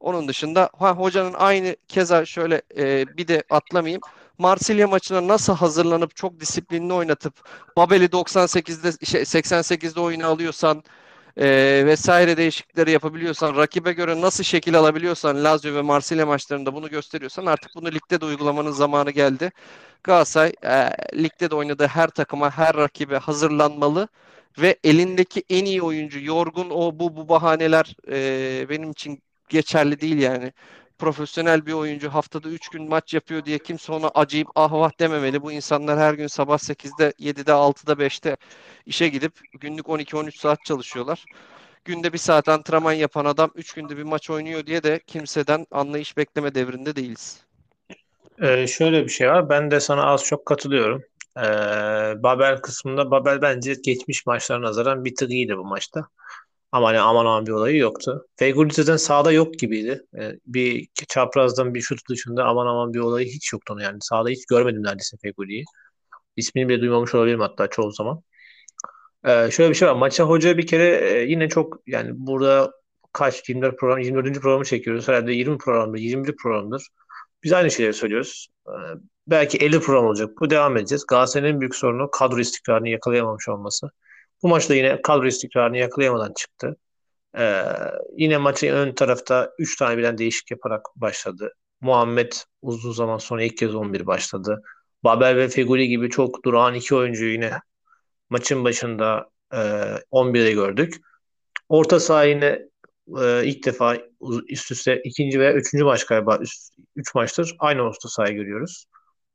[0.00, 4.00] Onun dışında ha, hocanın aynı keza şöyle e, bir de atlamayayım.
[4.38, 7.34] Marsilya maçına nasıl hazırlanıp çok disiplinli oynatıp
[7.76, 10.82] Babel'i 98'de şey, 88'de oyuna alıyorsan
[11.36, 17.46] e, vesaire değişiklikleri yapabiliyorsan, rakibe göre nasıl şekil alabiliyorsan Lazio ve Marsilya maçlarında bunu gösteriyorsan
[17.46, 19.52] artık bunu ligde de uygulamanın zamanı geldi.
[20.04, 20.90] Galatasaray e,
[21.22, 24.08] ligde de oynadığı her takıma, her rakibe hazırlanmalı
[24.58, 30.18] ve elindeki en iyi oyuncu, yorgun o bu bu bahaneler e, benim için geçerli değil
[30.18, 30.52] yani.
[30.98, 35.42] Profesyonel bir oyuncu haftada 3 gün maç yapıyor diye kimse ona acıyıp ah vah dememeli.
[35.42, 38.36] Bu insanlar her gün sabah 8'de, 7'de, 6'da, 5'te
[38.86, 41.24] işe gidip günlük 12-13 saat çalışıyorlar.
[41.84, 46.16] Günde bir saat antrenman yapan adam 3 günde bir maç oynuyor diye de kimseden anlayış
[46.16, 47.46] bekleme devrinde değiliz.
[48.42, 49.48] Ee, şöyle bir şey var.
[49.48, 51.02] Ben de sana az çok katılıyorum.
[51.36, 51.42] Ee,
[52.22, 56.08] Babel kısmında Babel bence geçmiş maçlara nazaran bir tık iyiydi bu maçta.
[56.72, 58.26] Ama hani aman aman bir olayı yoktu.
[58.36, 60.02] Feguli zaten sahada yok gibiydi.
[60.18, 63.98] Ee, bir çaprazdan bir şut dışında aman aman bir olayı hiç yoktu onu yani.
[64.00, 65.64] Sahada hiç görmedim neredeyse Feguli'yi.
[66.36, 68.22] İsmini bile duymamış olabilirim hatta çoğu zaman.
[69.24, 69.94] Ee, şöyle bir şey var.
[69.94, 72.72] Maça hoca bir kere e, yine çok yani burada
[73.12, 74.40] kaç 24 program 24.
[74.40, 75.08] programı çekiyoruz.
[75.08, 76.88] Herhalde 20 programdır, 21 programdır.
[77.44, 78.48] Biz aynı şeyleri söylüyoruz.
[78.68, 78.72] Ee,
[79.26, 80.30] belki 50 program olacak.
[80.40, 81.06] Bu devam edeceğiz.
[81.06, 83.90] Galatasaray'ın en büyük sorunu kadro istikrarını yakalayamamış olması.
[84.46, 86.76] Bu maçta yine kadro istikrarını yakalayamadan çıktı.
[87.38, 87.62] Ee,
[88.16, 91.52] yine maçın ön tarafta 3 tane birden değişik yaparak başladı.
[91.80, 92.32] Muhammed
[92.62, 94.62] uzun zaman sonra ilk kez 11 başladı.
[95.04, 97.60] Babel ve Feguli gibi çok durağan iki oyuncuyu yine
[98.30, 99.58] maçın başında e,
[100.10, 100.94] 11'de gördük.
[101.68, 102.62] Orta saha yine
[103.20, 103.98] e, ilk defa
[104.48, 108.86] üst üste ikinci veya üçüncü maç galiba üst, üç maçtır aynı orta sahayı görüyoruz.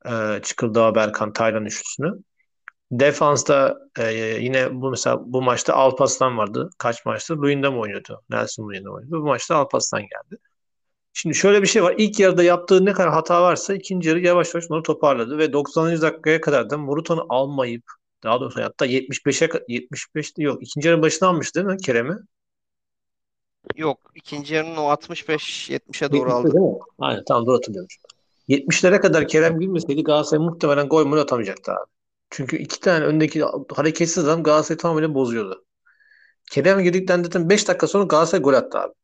[0.06, 2.12] E, Çıkıldağ, Berkan, Taylan üçlüsünü.
[2.92, 6.70] Defansta e, yine bu mesela bu maçta Alpaslan vardı.
[6.78, 7.36] Kaç maçtır?
[7.36, 8.22] Luyendam oynuyordu.
[8.30, 9.22] Nelson Luyendam oynuyordu.
[9.22, 10.40] Bu maçta Alpaslan geldi.
[11.12, 11.94] Şimdi şöyle bir şey var.
[11.98, 16.02] İlk yarıda yaptığı ne kadar hata varsa ikinci yarı yavaş yavaş onu toparladı ve 90.
[16.02, 17.84] dakikaya kadar da Morutan'ı almayıp
[18.22, 20.62] daha doğrusu hatta 75'e 75'te yok.
[20.62, 22.16] İkinci yarı başına almış değil mi Kerem'i?
[23.76, 23.98] Yok.
[24.14, 26.58] ikinci yarının o 65-70'e doğru aldı.
[26.98, 27.88] Aynen tamam doğru hatırlıyorum.
[28.48, 32.01] 70'lere kadar Kerem girmeseydi Galatasaray muhtemelen gol mü atamayacaktı abi.
[32.32, 35.64] Çünkü iki tane öndeki hareketsiz adam Galatasaray'ı tamamen bozuyordu.
[36.50, 38.94] Kerem girdikten zaten 5 dakika sonra Galatasaray gol attı abi.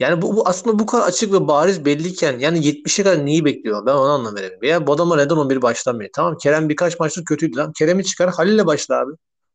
[0.00, 3.86] Yani bu, bu aslında bu kadar açık ve bariz belliyken yani 70'e kadar neyi bekliyor?
[3.86, 4.60] Ben onu anlamıyorum.
[4.62, 6.10] Veya bu adama neden 11 başlamıyor?
[6.14, 7.72] Tamam Kerem birkaç maçtır kötüydü lan.
[7.72, 9.12] Kerem'i çıkar Halil'le başla abi.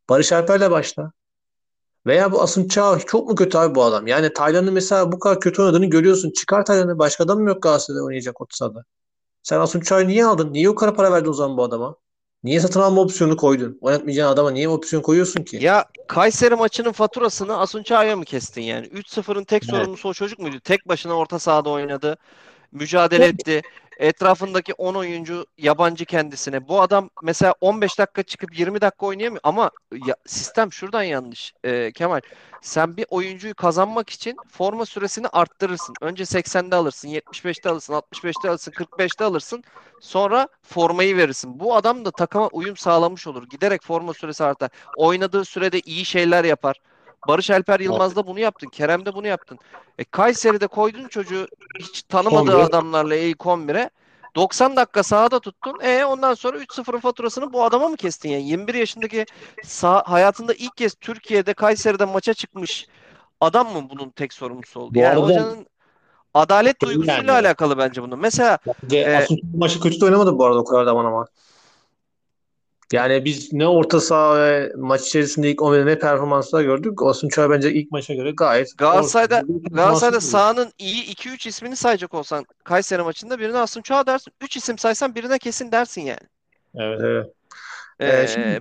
[0.10, 1.12] Barış Alper'le başla.
[2.05, 4.08] Veya bu Asım Çağ çok mu kötü abi bu adam?
[4.08, 6.32] Yani Taylan'ın mesela bu kadar kötü oynadığını görüyorsun.
[6.32, 6.99] Çıkar Taylan'ı.
[6.99, 8.71] Başka adam mı yok Galatasaray'da oynayacak orta
[9.43, 10.53] Sen Asım Çağ'ı niye aldın?
[10.53, 11.95] Niye o kadar para verdin o zaman bu adama?
[12.43, 13.78] Niye satın alma opsiyonu koydun?
[13.82, 15.58] Oynatmayacağın adama niye opsiyon koyuyorsun ki?
[15.62, 18.88] Ya Kayseri maçının faturasını Asunçay'a mı kestin yani?
[18.88, 19.75] 3-0'ın tek evet.
[19.75, 20.60] sorumlusu o çocuk muydu?
[20.60, 22.17] Tek başına orta sahada oynadı.
[22.71, 23.62] Mücadele etti.
[23.99, 26.67] Etrafındaki 10 oyuncu yabancı kendisine.
[26.67, 29.71] Bu adam mesela 15 dakika çıkıp 20 dakika oynayamıyor ama
[30.05, 32.21] ya, sistem şuradan yanlış ee, Kemal.
[32.62, 35.95] Sen bir oyuncuyu kazanmak için forma süresini arttırırsın.
[36.01, 39.63] Önce 80'de alırsın, 75'te alırsın, 65'te alırsın, 45'te alırsın.
[39.99, 41.59] Sonra formayı verirsin.
[41.59, 43.43] Bu adam da takıma uyum sağlamış olur.
[43.49, 44.69] Giderek forma süresi artar.
[44.95, 46.81] Oynadığı sürede iyi şeyler yapar.
[47.27, 48.69] Barış Alper Yılmaz'da bunu yaptın.
[48.69, 49.60] Kerem'de bunu yaptın.
[49.97, 51.47] E, Kayseri'de koydun çocuğu
[51.79, 52.63] hiç tanımadığı 11.
[52.63, 53.89] adamlarla ilk 11'e.
[54.36, 55.79] 90 dakika sahada tuttun.
[55.84, 58.43] E ondan sonra 3-0'ın faturasını bu adama mı kestin yani?
[58.43, 59.25] 21 yaşındaki
[59.63, 62.88] sağ, hayatında ilk kez Türkiye'de Kayseri'de maça çıkmış
[63.41, 64.93] adam mı bunun tek sorumlusu oldu?
[64.93, 65.67] Bu yani arada, hocanın
[66.34, 67.32] adalet duygusuyla yani.
[67.32, 68.17] alakalı bence bunu.
[68.17, 69.27] Mesela bence e,
[69.58, 71.25] maçı kötü de oynamadı bu arada o kadar zaman ama.
[72.93, 77.02] Yani biz ne orta saha ve maç içerisinde ilk 11'de ne performanslar gördük.
[77.02, 82.45] Osman Çağ bence ilk maça göre gayet Galatasaray'da Galatasaray'da sahanın iyi 2-3 ismini sayacak olsan
[82.63, 84.34] Kayseri maçında birine Asım Çağ dersin.
[84.41, 86.28] 3 isim saysan birine kesin dersin yani.
[86.75, 87.34] Evet evet.
[87.99, 88.60] Ee, ee, şimdi...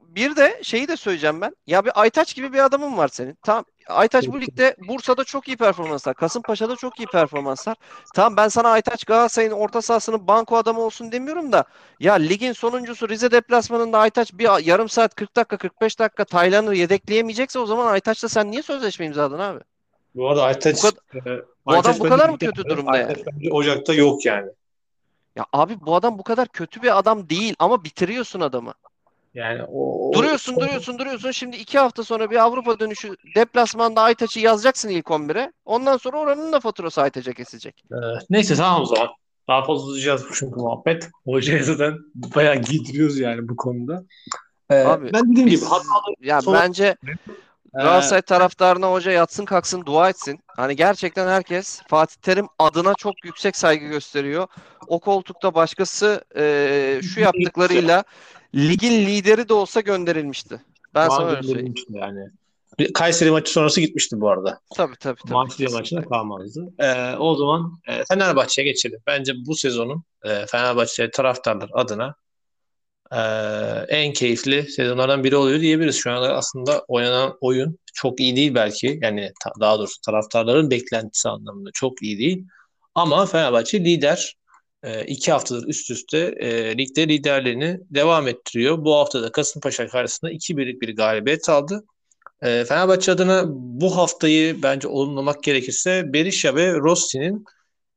[0.00, 1.56] Bir de şeyi de söyleyeceğim ben.
[1.66, 3.38] Ya bir Aytaç gibi bir adamın var senin.
[3.42, 6.14] Tamam Aytaç bu ligde Bursa'da çok iyi performanslar.
[6.14, 7.76] Kasımpaşa'da çok iyi performanslar.
[8.14, 11.64] Tamam ben sana Aytaç Galatasaray'ın orta sahasının banko adamı olsun demiyorum da
[12.00, 17.58] ya ligin sonuncusu Rize deplasmanında Aytaç bir yarım saat 40 dakika 45 dakika Taylan'ı yedekleyemeyecekse
[17.58, 19.60] o zaman Aytaç'la sen niye sözleşme imzaladın abi?
[20.14, 23.52] Bu arada Aytaç bu, kadar, e, bu adam bu kadar mı kötü durumda Aytaç yani?
[23.52, 24.50] Ocak'ta yok yani.
[25.36, 28.74] Ya abi bu adam bu kadar kötü bir adam değil ama bitiriyorsun adamı.
[29.34, 31.30] Yani o, duruyorsun, o, duruyorsun, duruyorsun.
[31.30, 35.52] Şimdi iki hafta sonra bir Avrupa dönüşü deplasmanda Aytaç'ı yazacaksın ilk 11'e.
[35.64, 37.84] Ondan sonra oranın da faturası Aytaç'a kesecek.
[37.92, 37.96] Ee,
[38.30, 39.08] neyse tamam o zaman.
[39.48, 41.10] Daha fazla uzayacağız çünkü muhabbet.
[41.24, 44.04] Hocaya zaten bayağı giydiriyoruz yani bu konuda.
[44.70, 46.60] Ee, Abi, ben dediğim biz, gibi hatalı ya sonra...
[46.60, 46.96] bence
[47.74, 50.40] Galatasaray taraftarına hoca yatsın kalksın dua etsin.
[50.46, 54.46] Hani gerçekten herkes Fatih Terim adına çok yüksek saygı gösteriyor.
[54.86, 58.04] O koltukta başkası e, şu yaptıklarıyla
[58.54, 60.60] ligin lideri de olsa gönderilmişti.
[60.94, 61.74] Ben sana öyle söyleyeyim.
[61.90, 62.30] Yani.
[62.94, 64.60] Kayseri maçı sonrası gitmişti bu arada.
[64.76, 65.20] Tabii tabii.
[65.22, 66.72] tabii Marsilya maçına kalmazdı.
[66.78, 69.00] Ee, o zaman e, Fenerbahçe'ye geçelim.
[69.06, 72.14] Bence bu sezonun e, Fenerbahçe taraftarlar adına
[73.12, 73.18] e,
[73.88, 75.96] en keyifli sezonlardan biri oluyor diyebiliriz.
[75.96, 78.98] Şu anda aslında oynanan oyun çok iyi değil belki.
[79.02, 82.46] Yani ta, daha doğrusu taraftarların beklentisi anlamında çok iyi değil.
[82.94, 84.34] Ama Fenerbahçe lider
[84.84, 88.84] e, iki haftadır üst üste e, ligde liderliğini devam ettiriyor.
[88.84, 91.84] Bu hafta da Kasımpaşa karşısında 2-1'lik bir galibiyet aldı.
[92.42, 97.44] E, Fenerbahçe adına bu haftayı bence olumlamak gerekirse Berisha ve Rossi'nin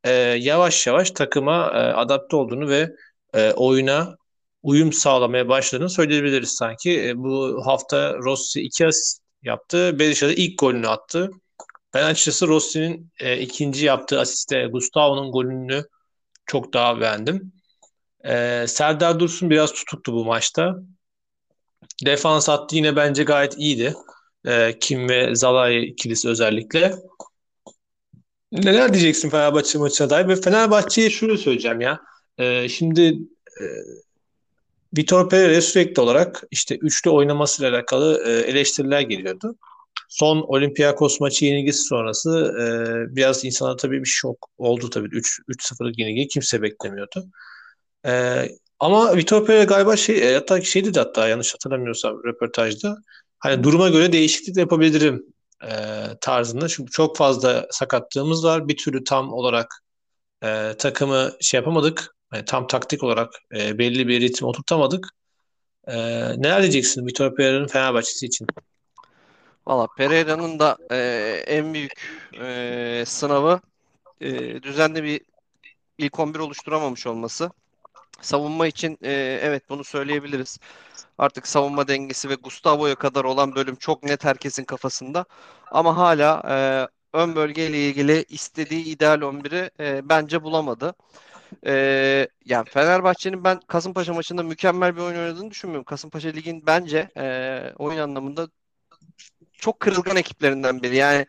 [0.03, 2.89] e, yavaş yavaş takıma e, adapte olduğunu ve
[3.33, 4.17] e, oyuna
[4.63, 7.07] uyum sağlamaya başladığını söyleyebiliriz sanki.
[7.07, 9.99] E, bu hafta Rossi iki asist yaptı.
[9.99, 11.31] Berisha da ilk golünü attı.
[11.93, 15.83] Ben açıkçası Rossi'nin e, ikinci yaptığı asiste Gustavo'nun golünü
[16.47, 17.51] çok daha beğendim.
[18.25, 20.75] Ee, Serdar Dursun biraz tutuktu bu maçta.
[22.05, 23.93] Defans hattı yine bence gayet iyiydi.
[24.45, 26.95] E, Kim ve Zalai ikilisi özellikle.
[28.51, 30.27] Neler diyeceksin Fenerbahçe maçına dair?
[30.27, 31.99] Ve Fenerbahçe'ye şunu söyleyeceğim ya.
[32.37, 33.17] E, şimdi
[33.61, 33.65] e,
[34.97, 39.55] Vitor Pereira sürekli olarak işte üçlü oynamasıyla alakalı e, eleştiriler geliyordu.
[40.09, 45.07] Son Olympiakos maçı yenilgisi sonrası e, biraz insana tabii bir şok oldu tabii.
[45.07, 47.25] 3 3-0'lık yenilgiyi kimse beklemiyordu.
[48.05, 48.43] E,
[48.79, 52.97] ama Vitor Pereira galiba şey e, hatta şey dedi hatta yanlış hatırlamıyorsam röportajda
[53.39, 55.23] hani duruma göre değişiklik de yapabilirim
[55.63, 55.69] e,
[56.21, 56.67] tarzında.
[56.67, 58.67] Çünkü çok fazla sakatlığımız var.
[58.67, 59.83] Bir türlü tam olarak
[60.43, 62.15] e, takımı şey yapamadık.
[62.33, 65.09] Yani tam taktik olarak e, belli bir ritim oturtamadık.
[65.87, 65.95] E,
[66.41, 68.47] neler diyeceksin Vitor Pereira'nın Fenerbahçesi için?
[69.67, 70.97] Valla Pereira'nın da e,
[71.47, 71.93] en büyük
[72.41, 73.59] e, sınavı
[74.21, 75.21] e, düzenli bir
[75.97, 77.51] ilk 11 oluşturamamış olması.
[78.21, 79.11] Savunma için e,
[79.43, 80.59] evet bunu söyleyebiliriz.
[81.17, 85.25] Artık savunma dengesi ve Gustavo'ya kadar olan bölüm çok net herkesin kafasında.
[85.71, 86.57] Ama hala e,
[87.17, 90.95] ön bölgeyle ilgili istediği ideal 11'i e, bence bulamadı.
[91.65, 91.73] E,
[92.45, 95.85] yani Fenerbahçe'nin ben Kasımpaşa maçında mükemmel bir oyun oynadığını düşünmüyorum.
[95.85, 98.47] Kasımpaşa Lig'in bence e, oyun anlamında
[99.57, 100.95] çok kırılgan ekiplerinden biri.
[100.95, 101.25] Yani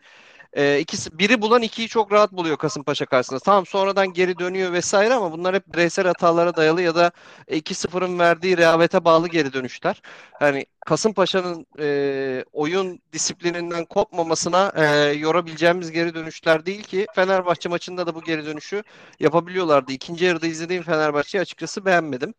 [0.53, 3.39] e, ikisi biri bulan ikiyi çok rahat buluyor Kasımpaşa karşısında.
[3.39, 7.11] Tamam sonradan geri dönüyor vesaire ama bunlar hep bireysel hatalara dayalı ya da
[7.47, 10.01] 2-0'ın verdiği rehavete bağlı geri dönüşler.
[10.41, 18.15] Yani Kasımpaşa'nın e, oyun disiplininden kopmamasına e, yorabileceğimiz geri dönüşler değil ki Fenerbahçe maçında da
[18.15, 18.83] bu geri dönüşü
[19.19, 19.91] yapabiliyorlardı.
[19.91, 22.33] İkinci yarıda izlediğim Fenerbahçe'yi açıkçası beğenmedim.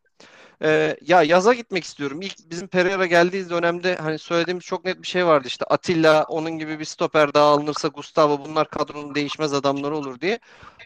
[0.62, 2.22] Ee, ya yaza gitmek istiyorum.
[2.22, 6.50] İlk bizim Pereira geldiği dönemde hani söylediğimiz çok net bir şey vardı işte Atilla onun
[6.50, 10.38] gibi bir stoper daha alınırsa Gustavo bunlar kadronun değişmez adamları olur diye.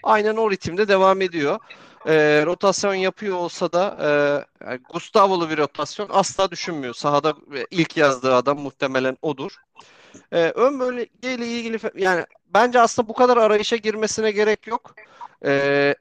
[0.03, 1.59] Aynen o ritimde devam ediyor.
[2.07, 4.09] Ee, rotasyon yapıyor olsa da e,
[4.67, 6.95] yani Gustavo'lu bir rotasyon asla düşünmüyor.
[6.95, 7.35] Sahada
[7.71, 9.53] ilk yazdığı adam muhtemelen odur.
[10.33, 14.95] Ee, ön bölgeyle ilgili yani bence aslında bu kadar arayışa girmesine gerek yok.
[15.45, 15.95] Ee,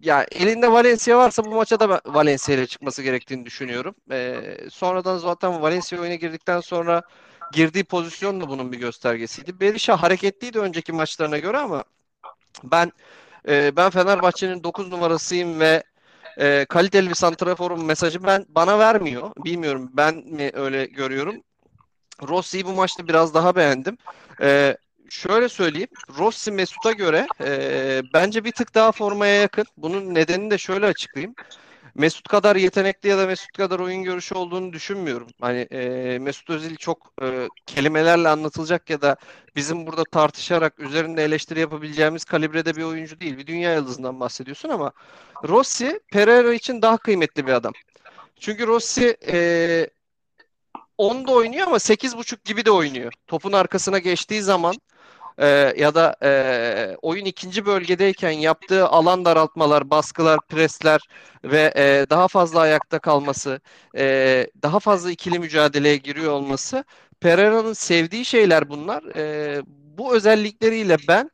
[0.00, 3.94] ya elinde Valencia varsa bu maça da Valencia ile çıkması gerektiğini düşünüyorum.
[4.10, 7.02] Ee, sonradan zaten Valencia oyuna girdikten sonra
[7.52, 9.60] girdiği pozisyon da bunun bir göstergesiydi.
[9.60, 11.84] Berisha hareketliydi önceki maçlarına göre ama
[12.64, 12.92] ben
[13.48, 15.82] e, ben Fenerbahçe'nin 9 numarasıyım ve
[16.38, 19.30] e, kaliteli bir santraforum mesajı ben bana vermiyor.
[19.44, 21.42] Bilmiyorum ben mi öyle görüyorum.
[22.22, 23.98] Rossi'yi bu maçta biraz daha beğendim.
[24.40, 24.76] E,
[25.10, 25.88] şöyle söyleyeyim.
[26.18, 29.66] Rossi Mesut'a göre e, bence bir tık daha formaya yakın.
[29.76, 31.34] Bunun nedenini de şöyle açıklayayım.
[31.94, 35.28] Mesut kadar yetenekli ya da Mesut kadar oyun görüşü olduğunu düşünmüyorum.
[35.40, 39.16] Hani e, Mesut Özil çok e, kelimelerle anlatılacak ya da
[39.56, 43.38] bizim burada tartışarak üzerinde eleştiri yapabileceğimiz kalibrede bir oyuncu değil.
[43.38, 44.92] Bir dünya yıldızından bahsediyorsun ama
[45.48, 47.72] Rossi Pereira için daha kıymetli bir adam.
[48.40, 49.36] Çünkü Rossi e,
[50.98, 53.12] 10'da oynuyor ama 8.5 gibi de oynuyor.
[53.26, 54.74] Topun arkasına geçtiği zaman
[55.38, 61.00] e, ya da e, oyun ikinci bölgedeyken yaptığı alan daraltmalar, baskılar, presler
[61.44, 63.60] ve e, daha fazla ayakta kalması,
[63.96, 66.84] e, daha fazla ikili mücadeleye giriyor olması
[67.20, 69.16] Pereira'nın sevdiği şeyler bunlar.
[69.16, 69.62] E,
[69.98, 71.30] bu özellikleriyle ben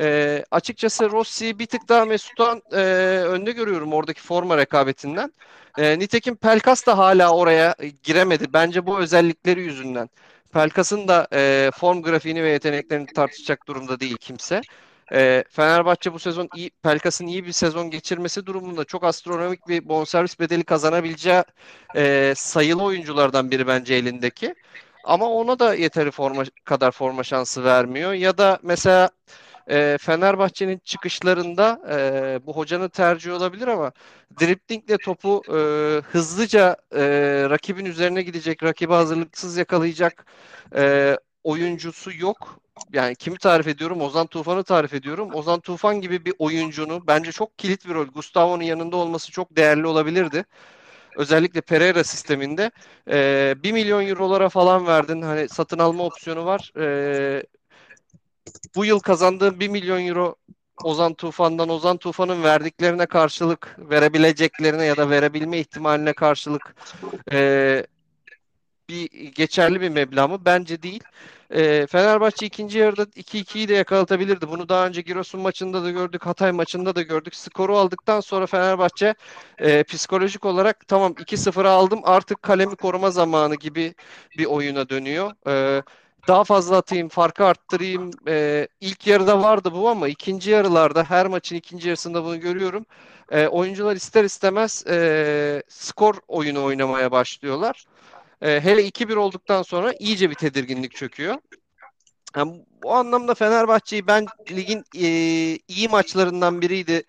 [0.00, 2.76] e, açıkçası Rossi'yi bir tık daha Mesut'tan e,
[3.24, 5.32] önde görüyorum oradaki forma rekabetinden.
[5.78, 8.52] E, nitekim Pelkas da hala oraya giremedi.
[8.52, 10.08] Bence bu özellikleri yüzünden.
[10.54, 14.60] Pelkas'ın da e, form grafiğini ve yeteneklerini tartışacak durumda değil kimse.
[15.12, 20.40] E, Fenerbahçe bu sezon iyi, Pelkas'ın iyi bir sezon geçirmesi durumunda çok astronomik bir bonservis
[20.40, 21.42] bedeli kazanabileceği
[21.96, 24.54] e, sayılı oyunculardan biri bence elindeki.
[25.04, 28.12] Ama ona da yeteri forma kadar forma şansı vermiyor.
[28.12, 29.10] Ya da mesela
[29.70, 33.92] e, Fenerbahçe'nin çıkışlarında e, bu hocanın tercihi olabilir ama
[34.40, 35.58] driplingle topu e,
[36.12, 37.02] hızlıca e,
[37.50, 40.26] rakibin üzerine gidecek, rakibi hazırlıksız yakalayacak
[40.76, 42.60] e, oyuncusu yok.
[42.92, 44.00] Yani kimi tarif ediyorum?
[44.00, 45.34] Ozan Tufan'ı tarif ediyorum.
[45.34, 48.06] Ozan Tufan gibi bir oyuncunu bence çok kilit bir rol.
[48.06, 50.44] Gustavo'nun yanında olması çok değerli olabilirdi
[51.16, 52.70] özellikle Pereira sisteminde
[53.10, 55.22] e, 1 milyon eurolara falan verdin.
[55.22, 56.72] Hani satın alma opsiyonu var.
[56.78, 57.42] E,
[58.76, 60.36] bu yıl kazandığın 1 milyon euro
[60.84, 66.74] Ozan Tufan'dan Ozan Tufan'ın verdiklerine karşılık verebileceklerine ya da verebilme ihtimaline karşılık
[67.32, 67.86] e,
[68.88, 70.44] bir geçerli bir meblağ mı?
[70.44, 71.02] Bence değil.
[71.50, 74.48] E, Fenerbahçe ikinci yarıda 2-2'yi de yakalatabilirdi.
[74.48, 77.34] Bunu daha önce Giresun maçında da gördük, Hatay maçında da gördük.
[77.34, 79.14] Skoru aldıktan sonra Fenerbahçe
[79.58, 83.94] e, psikolojik olarak tamam 2-0 aldım artık kalemi koruma zamanı gibi
[84.38, 85.32] bir oyuna dönüyor.
[85.48, 85.82] E,
[86.28, 88.10] daha fazla atayım, farkı arttırayım.
[88.28, 92.86] E, ilk yarıda vardı bu ama ikinci yarılarda her maçın ikinci yarısında bunu görüyorum.
[93.30, 97.84] E, oyuncular ister istemez e, skor oyunu oynamaya başlıyorlar.
[98.42, 101.36] E, hele 2-1 olduktan sonra iyice bir tedirginlik çöküyor.
[102.36, 105.08] Yani bu anlamda Fenerbahçe'yi ben ligin e,
[105.68, 107.02] iyi maçlarından biriydi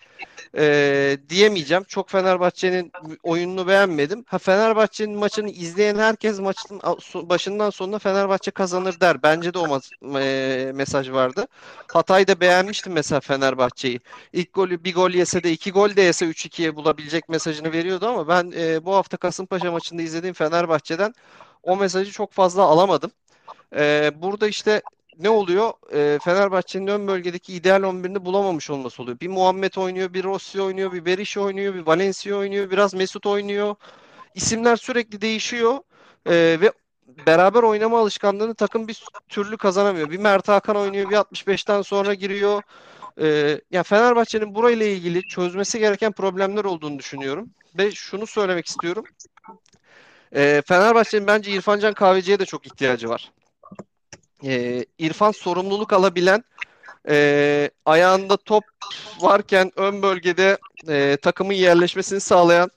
[0.57, 1.83] e, diyemeyeceğim.
[1.83, 2.91] Çok Fenerbahçe'nin
[3.23, 4.25] oyununu beğenmedim.
[4.27, 6.81] Ha Fenerbahçe'nin maçını izleyen herkes maçın
[7.29, 9.23] başından sonuna Fenerbahçe kazanır der.
[9.23, 11.47] Bence de o ma- e, mesaj vardı.
[11.93, 13.99] Hatay'da beğenmiştim mesela Fenerbahçe'yi.
[14.33, 18.27] İlk golü bir gol yese de iki gol de yese 3-2'ye bulabilecek mesajını veriyordu ama
[18.27, 21.13] ben e, bu hafta Kasımpaşa maçında izlediğim Fenerbahçe'den
[21.63, 23.11] o mesajı çok fazla alamadım.
[23.75, 24.81] Ee, burada işte
[25.19, 25.73] ne oluyor?
[25.93, 29.19] E, Fenerbahçe'nin ön bölgedeki ideal 11'ini bulamamış olması oluyor.
[29.19, 33.75] Bir Muhammed oynuyor, bir Rossi oynuyor, bir Berisha oynuyor, bir Valencia oynuyor, biraz Mesut oynuyor.
[34.35, 35.79] İsimler sürekli değişiyor
[36.25, 36.71] e, ve
[37.27, 40.09] beraber oynama alışkanlığını takım bir türlü kazanamıyor.
[40.09, 42.61] Bir Mert Hakan oynuyor, bir 65'ten sonra giriyor.
[43.21, 47.49] E, ya Fenerbahçe'nin burayla ilgili çözmesi gereken problemler olduğunu düşünüyorum.
[47.77, 49.05] Ve şunu söylemek istiyorum.
[50.35, 53.31] E, Fenerbahçe'nin bence İrfan Can Kahveci'ye de çok ihtiyacı var
[54.43, 56.43] e, İrfan sorumluluk alabilen
[57.09, 58.63] e, ayağında top
[59.21, 62.69] varken ön bölgede e, takımın yerleşmesini sağlayan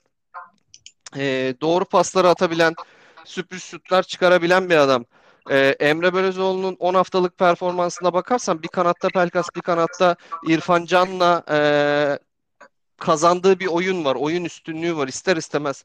[1.16, 2.75] e, doğru pasları atabilen
[3.25, 5.05] sürpriz şutlar çıkarabilen bir adam.
[5.51, 10.16] E, Emre Belözoğlu'nun 10 haftalık performansına bakarsan bir kanatta Pelkas bir kanatta
[10.49, 11.59] İrfan Can'la e,
[12.99, 14.14] kazandığı bir oyun var.
[14.14, 15.09] Oyun üstünlüğü var.
[15.09, 15.85] İster istemez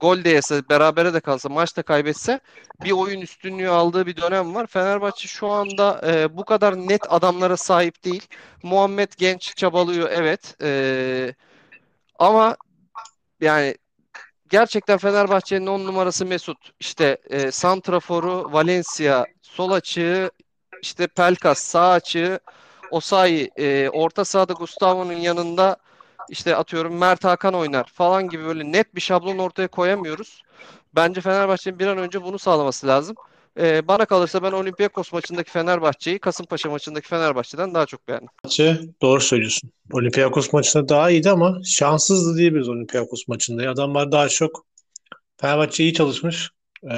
[0.00, 2.40] gol de yese, berabere de kalsa, maçta kaybetse
[2.84, 4.66] bir oyun üstünlüğü aldığı bir dönem var.
[4.66, 8.26] Fenerbahçe şu anda e, bu kadar net adamlara sahip değil.
[8.62, 10.56] Muhammed genç çabalıyor evet.
[10.62, 11.34] E,
[12.18, 12.56] ama
[13.40, 13.74] yani
[14.48, 16.70] gerçekten Fenerbahçe'nin on numarası Mesut.
[16.80, 20.30] İşte e, santraforu Valencia, sol açığı
[20.82, 22.40] işte Pelkas, sağ açığı
[22.90, 25.76] Osayi, e, orta sahada Gustavo'nun yanında
[26.30, 30.42] işte atıyorum Mert Hakan oynar falan gibi böyle net bir şablon ortaya koyamıyoruz.
[30.94, 33.16] Bence Fenerbahçe'nin bir an önce bunu sağlaması lazım.
[33.58, 38.28] Ee, bana kalırsa ben Olympiakos maçındaki Fenerbahçe'yi Kasımpaşa maçındaki Fenerbahçe'den daha çok beğendim.
[39.02, 39.70] Doğru söylüyorsun.
[39.92, 43.70] Olympiakos maçında daha iyiydi ama şanssızdı diyebiliriz Olympiakos maçında.
[43.70, 44.66] Adamlar daha çok
[45.40, 46.50] Fenerbahçe iyi çalışmış.
[46.90, 46.94] Ee,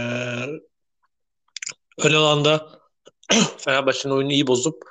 [1.98, 2.68] ön alanda
[3.58, 4.82] Fenerbahçe'nin oyunu iyi bozup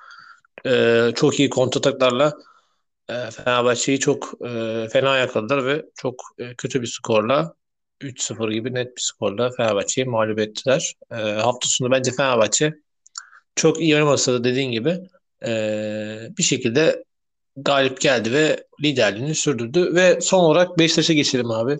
[0.65, 2.33] e, çok iyi kontrataklarla
[3.09, 7.53] e, Fenerbahçe'yi çok e, fena yakaladılar ve çok e, kötü bir skorla
[8.01, 10.93] 3-0 gibi net bir skorla Fenerbahçe'yi mağlup ettiler.
[11.11, 12.73] E, hafta sonu bence Fenerbahçe
[13.55, 14.99] çok iyi oynamasa da dediğin gibi
[15.45, 15.51] e,
[16.37, 17.03] bir şekilde
[17.55, 19.95] galip geldi ve liderliğini sürdürdü.
[19.95, 21.77] Ve son olarak Beşiktaş'a geçelim abi.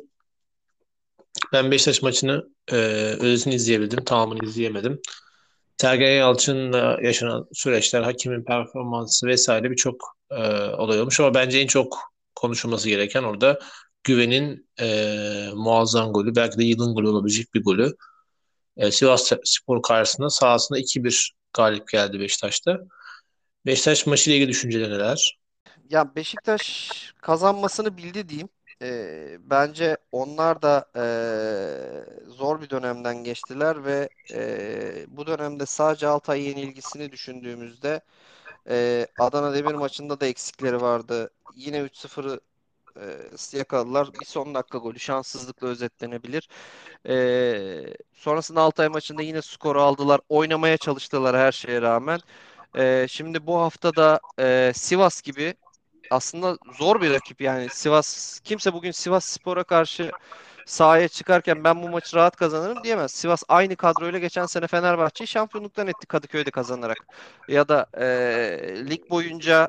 [1.54, 2.76] Ben Beşiktaş maçını e,
[3.20, 4.04] özetini izleyebildim.
[4.04, 5.02] Tamamını izleyemedim.
[5.82, 11.98] Sergen Yalçın'la yaşanan süreçler, hakimin performansı vesaire birçok e, olay olmuş ama bence en çok
[12.36, 13.60] konuşulması gereken orada
[14.04, 17.96] Güven'in e, muazzam golü, belki de yılın golü olabilecek bir golü.
[18.78, 22.80] E, Sivas Spor karşısında sahasında 2-1 galip geldi Beşiktaş'ta.
[23.66, 25.40] Beşiktaş maçıyla ilgili düşünceler neler?
[25.90, 28.50] Ya Beşiktaş kazanmasını bildi diyeyim.
[28.82, 36.42] E, bence onlar da e, zor bir dönemden geçtiler ve e, bu dönemde sadece Altay
[36.44, 38.02] yenilgisini düşündüğümüzde
[38.70, 41.30] e, Adana Demir maçında da eksikleri vardı.
[41.56, 42.40] Yine 3-0'ı
[43.54, 44.10] e, yakaladılar.
[44.22, 46.50] Bir son dakika golü şanssızlıkla özetlenebilir.
[47.08, 50.22] E, sonrasında Altay maçında yine skoru aldılar.
[50.30, 52.20] Oynamaya çalıştılar her şeye rağmen.
[52.78, 55.56] E, şimdi bu hafta da e, Sivas gibi
[56.12, 60.12] aslında zor bir rakip yani Sivas kimse bugün Sivas Spor'a karşı
[60.66, 63.12] sahaya çıkarken ben bu maçı rahat kazanırım diyemez.
[63.12, 66.98] Sivas aynı kadroyla geçen sene Fenerbahçe'yi şampiyonluktan etti Kadıköy'de kazanarak.
[67.48, 68.06] Ya da e,
[68.90, 69.68] lig boyunca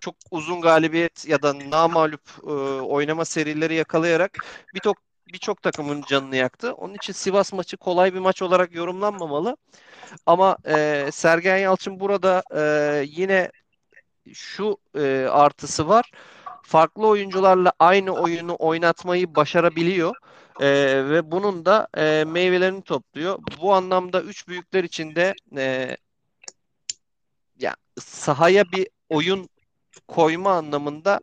[0.00, 2.50] çok uzun galibiyet ya da namalup e,
[2.82, 4.38] oynama serileri yakalayarak
[4.74, 4.96] birçok
[5.32, 6.72] birçok takımın canını yaktı.
[6.74, 9.56] Onun için Sivas maçı kolay bir maç olarak yorumlanmamalı.
[10.26, 12.62] Ama e, Sergen Yalçın burada e,
[13.08, 13.50] yine
[14.32, 16.10] şu e, artısı var.
[16.62, 20.14] Farklı oyuncularla aynı oyunu oynatmayı başarabiliyor.
[20.60, 20.68] E,
[21.10, 23.38] ve bunun da e, meyvelerini topluyor.
[23.60, 25.96] Bu anlamda üç büyükler içinde e,
[27.58, 29.48] ya sahaya bir oyun
[30.08, 31.20] koyma anlamında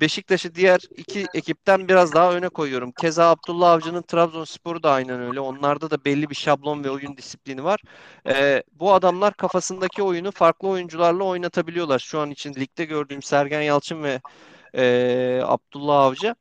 [0.00, 2.92] Beşiktaş'ı diğer iki ekipten biraz daha öne koyuyorum.
[2.92, 5.40] Keza Abdullah Avcı'nın Trabzonspor'u da aynen öyle.
[5.40, 7.80] Onlarda da belli bir şablon ve oyun disiplini var.
[8.26, 11.98] Ee, bu adamlar kafasındaki oyunu farklı oyuncularla oynatabiliyorlar.
[11.98, 14.20] Şu an için ligde gördüğüm Sergen Yalçın ve
[14.74, 16.34] e, Abdullah Avcı.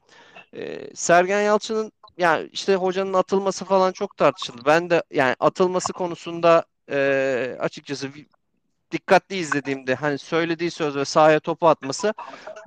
[0.54, 4.62] E, Sergen Yalçın'ın yani işte hocanın atılması falan çok tartışıldı.
[4.66, 8.10] Ben de yani atılması konusunda e, açıkçası
[8.92, 12.14] dikkatli izlediğimde hani söylediği söz ve sahaya topu atması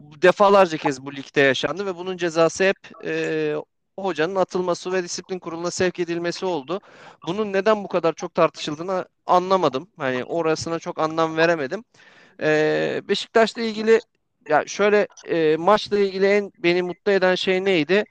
[0.00, 3.54] defalarca kez bu ligde yaşandı ve bunun cezası hep e,
[3.98, 6.80] hocanın atılması ve disiplin kuruluna sevk edilmesi oldu.
[7.26, 9.88] Bunun neden bu kadar çok tartışıldığını anlamadım.
[9.98, 11.84] Hani orasına çok anlam veremedim.
[12.42, 14.00] Ee, Beşiktaş'la ilgili
[14.48, 18.04] ya şöyle e, maçla ilgili en beni mutlu eden şey neydi?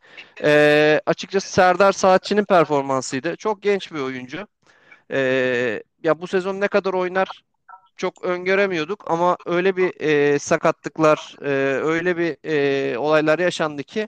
[0.43, 3.35] Ee, açıkçası Serdar Saatçı'nın performansıydı.
[3.35, 4.47] Çok genç bir oyuncu.
[5.11, 7.43] Ee, ya bu sezon ne kadar oynar
[8.01, 11.49] çok öngöremiyorduk ama öyle bir e, sakatlıklar, e,
[11.83, 14.07] öyle bir e, olaylar yaşandı ki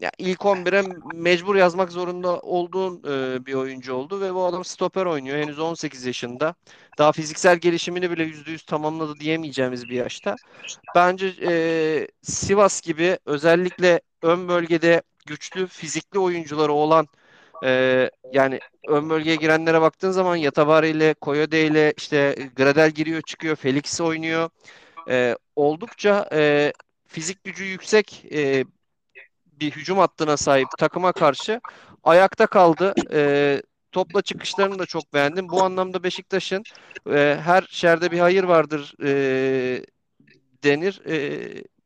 [0.00, 0.82] ya ilk 11'e
[1.14, 5.38] mecbur yazmak zorunda olduğun e, bir oyuncu oldu ve bu adam stoper oynuyor.
[5.38, 6.54] Henüz 18 yaşında.
[6.98, 10.36] Daha fiziksel gelişimini bile %100 tamamladı diyemeyeceğimiz bir yaşta.
[10.94, 11.52] Bence e,
[12.22, 17.08] Sivas gibi özellikle ön bölgede güçlü fizikli oyuncuları olan
[17.64, 23.56] e, yani ön bölgeye girenlere baktığın zaman Yatabari ile Koyode ile işte Gradel giriyor çıkıyor,
[23.56, 24.50] Felix oynuyor.
[25.08, 26.72] E, oldukça e,
[27.06, 28.64] fizik gücü yüksek e,
[29.60, 31.60] bir hücum hattına sahip takıma karşı
[32.04, 32.94] ayakta kaldı.
[33.12, 35.48] E, topla çıkışlarını da çok beğendim.
[35.48, 36.62] Bu anlamda Beşiktaş'ın
[37.10, 39.10] e, her şerde bir hayır vardır e,
[40.64, 41.00] denir.
[41.06, 41.18] E,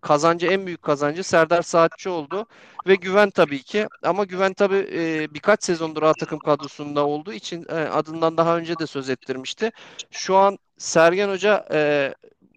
[0.03, 2.47] kazancı en büyük kazancı Serdar Saatçi oldu
[2.87, 7.67] ve güven tabii ki ama güven tabii e, birkaç sezondur A takım kadrosunda olduğu için
[7.69, 9.71] e, adından daha önce de söz ettirmişti.
[10.11, 12.15] Şu an Sergen Hoca e,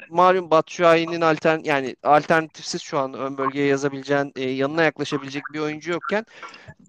[0.10, 5.92] malum Batshuayi'nin altern yani alternatifsiz şu an ön bölgeye yazabileceğin e, yanına yaklaşabilecek bir oyuncu
[5.92, 6.26] yokken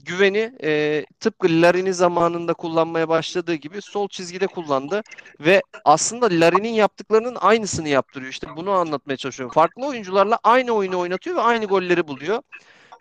[0.04, 5.02] güveni e, tıpkı Larin'i zamanında kullanmaya başladığı gibi sol çizgide kullandı
[5.40, 8.30] ve aslında Larin'in yaptıklarının aynısını yaptırıyor.
[8.30, 9.54] İşte bunu anlatmaya çalışıyorum.
[9.54, 12.42] Farklı oyuncularla aynı oyunu oynatıyor ve aynı golleri buluyor.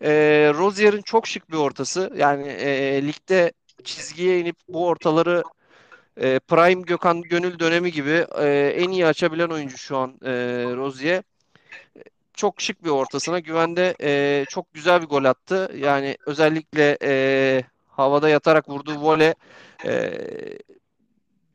[0.01, 0.12] E,
[0.56, 2.14] Rozier'in çok şık bir ortası.
[2.18, 3.51] Yani e, ligde
[3.84, 5.43] çizgiye inip bu ortaları
[6.22, 10.32] e, Prime Gökhan Gönül dönemi gibi e, en iyi açabilen oyuncu şu an e,
[10.76, 11.24] Rozier.
[12.34, 13.39] Çok şık bir ortasına.
[13.39, 15.72] Güvende e, çok güzel bir gol attı.
[15.76, 19.36] Yani özellikle e, havada yatarak vurduğu vole
[19.86, 20.11] e,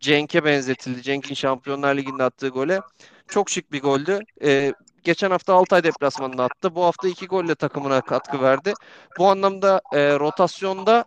[0.01, 1.03] Cenk'e benzetildi.
[1.03, 2.81] Cenk'in Şampiyonlar Ligi'nde attığı gole.
[3.29, 4.19] Çok şık bir goldü.
[4.43, 4.73] E,
[5.05, 6.75] geçen hafta Altay deplasmanında attı.
[6.75, 8.73] Bu hafta iki golle takımına katkı verdi.
[9.19, 11.05] Bu anlamda e, rotasyonda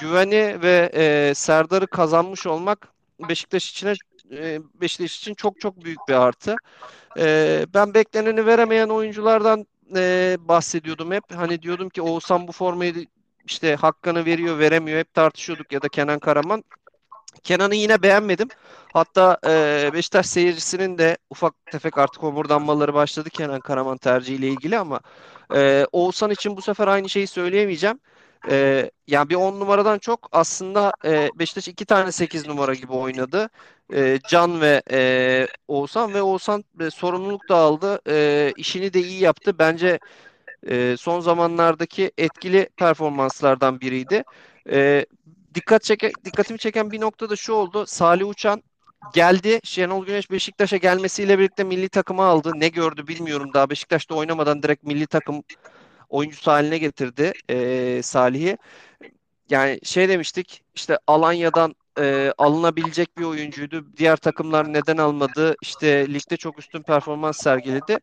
[0.00, 3.88] güveni ve e, Serdar'ı kazanmış olmak Beşiktaş için
[4.32, 6.56] e, Beşiktaş için çok çok büyük bir artı.
[7.18, 11.24] E, ben bekleneni veremeyen oyunculardan e, bahsediyordum hep.
[11.34, 13.06] Hani diyordum ki Oğuzhan bu formayı
[13.46, 16.64] işte hakkını veriyor veremiyor hep tartışıyorduk ya da Kenan Karaman.
[17.42, 18.48] Kenan'ı yine beğenmedim.
[18.92, 19.38] Hatta
[19.92, 25.00] Beşiktaş seyircisinin de ufak tefek artık homurdanmaları başladı Kenan Karaman tercihiyle ilgili ama
[25.54, 28.00] e, Oğuzhan için bu sefer aynı şeyi söyleyemeyeceğim.
[28.50, 33.48] E, yani bir 10 numaradan çok aslında e, Beşiktaş iki tane 8 numara gibi oynadı.
[33.94, 38.00] E, Can ve e, Oğuzhan ve Oğuzhan e, sorumluluk da aldı.
[38.08, 39.58] E, işini de iyi yaptı.
[39.58, 39.98] Bence
[40.68, 44.24] e, son zamanlardaki etkili performanslardan biriydi.
[44.70, 45.06] E,
[45.54, 47.86] dikkat çeke, dikkatimi çeken bir nokta da şu oldu.
[47.86, 48.62] Salih Uçan
[49.14, 49.60] geldi.
[49.64, 52.52] Şenol Güneş Beşiktaş'a gelmesiyle birlikte milli takımı aldı.
[52.56, 53.70] Ne gördü bilmiyorum daha.
[53.70, 55.42] Beşiktaş'ta oynamadan direkt milli takım
[56.14, 58.58] oyuncusu haline getirdi e, Salih'i.
[59.50, 63.84] Yani şey demiştik işte Alanya'dan e, alınabilecek bir oyuncuydu.
[63.96, 65.56] Diğer takımlar neden almadı?
[65.62, 67.98] İşte ligde çok üstün performans sergiledi.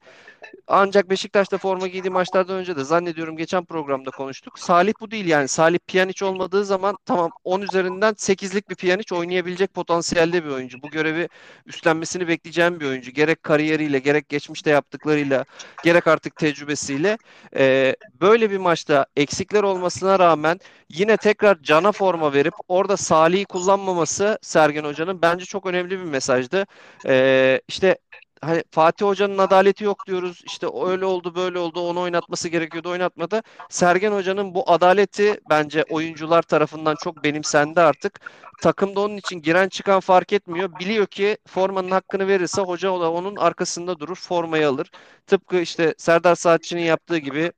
[0.67, 4.59] Ancak Beşiktaş'ta forma giydiği maçlardan önce de zannediyorum geçen programda konuştuk.
[4.59, 5.47] Salih bu değil yani.
[5.47, 10.81] Salih Pjanic olmadığı zaman tamam 10 üzerinden 8'lik bir Pjanic oynayabilecek potansiyelde bir oyuncu.
[10.81, 11.29] Bu görevi
[11.65, 13.11] üstlenmesini bekleyeceğim bir oyuncu.
[13.11, 15.45] Gerek kariyeriyle, gerek geçmişte yaptıklarıyla,
[15.83, 17.17] gerek artık tecrübesiyle.
[17.55, 23.45] Ee, böyle bir maçta eksikler olmasına rağmen yine tekrar cana forma verip orada Salih'i
[23.81, 26.65] kullanmaması Sergen Hoca'nın bence çok önemli bir mesajdı.
[27.07, 27.97] Ee, işte
[28.41, 30.41] hani Fatih Hoca'nın adaleti yok diyoruz.
[30.45, 33.41] İşte öyle oldu böyle oldu onu oynatması gerekiyordu oynatmadı.
[33.69, 38.19] Sergen Hoca'nın bu adaleti bence oyuncular tarafından çok benimsendi artık.
[38.61, 40.79] Takımda onun için giren çıkan fark etmiyor.
[40.79, 44.91] Biliyor ki formanın hakkını verirse hoca da onun arkasında durur formayı alır.
[45.27, 47.51] Tıpkı işte Serdar Saatçı'nın yaptığı gibi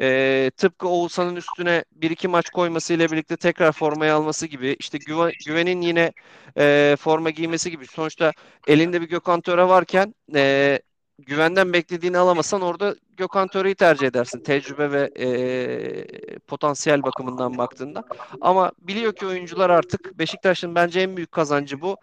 [0.00, 5.32] e, tıpkı Oğuzhan'ın üstüne bir iki maç koymasıyla birlikte tekrar formayı alması gibi işte güven,
[5.46, 6.12] Güven'in yine
[6.58, 7.86] e, forma giymesi gibi.
[7.86, 8.32] Sonuçta
[8.66, 10.78] elinde bir Gökhan Töre varken e,
[11.18, 14.40] güvenden beklediğini alamasan orada Gökhan Töre'yi tercih edersin.
[14.40, 18.04] Tecrübe ve e, potansiyel bakımından baktığında.
[18.40, 21.96] Ama biliyor ki oyuncular artık Beşiktaş'ın bence en büyük kazancı bu.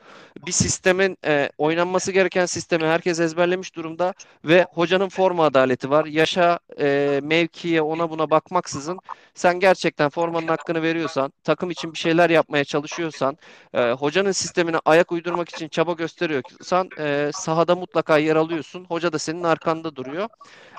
[0.47, 4.13] Bir sistemin e, oynanması gereken sistemi herkes ezberlemiş durumda
[4.45, 6.05] ve hocanın forma adaleti var.
[6.05, 8.99] Yaşa, e, mevkiye, ona buna bakmaksızın
[9.33, 13.37] sen gerçekten formanın hakkını veriyorsan, takım için bir şeyler yapmaya çalışıyorsan,
[13.73, 18.85] e, hocanın sistemine ayak uydurmak için çaba gösteriyorsan e, sahada mutlaka yer alıyorsun.
[18.85, 20.29] Hoca da senin arkanda duruyor.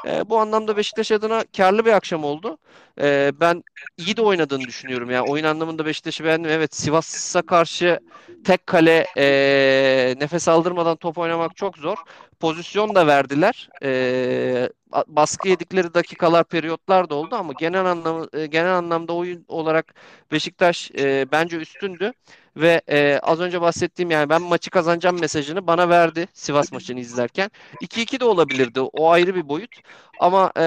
[0.07, 2.59] E, bu anlamda Beşiktaş adına karlı bir akşam oldu.
[3.01, 3.65] E, ben
[3.97, 5.11] iyi de oynadığını düşünüyorum.
[5.11, 6.51] Yani oyun anlamında Beşiktaş'ı beğendim.
[6.51, 8.01] Evet Sivas'a karşı
[8.45, 12.03] tek kale e, nefes aldırmadan top oynamak çok zor.
[12.41, 13.69] Pozisyon da verdiler.
[13.83, 14.69] E,
[15.07, 19.95] baskı yedikleri dakikalar, periyotlar da oldu ama genel anlamı e, genel anlamda oyun olarak
[20.33, 22.13] Beşiktaş e, bence üstündü
[22.57, 27.51] ve e, az önce bahsettiğim yani ben maçı kazanacağım mesajını bana verdi Sivas maçını izlerken.
[27.81, 28.81] 2-2 de olabilirdi.
[28.81, 29.81] O ayrı bir boyut.
[30.21, 30.65] Ama e,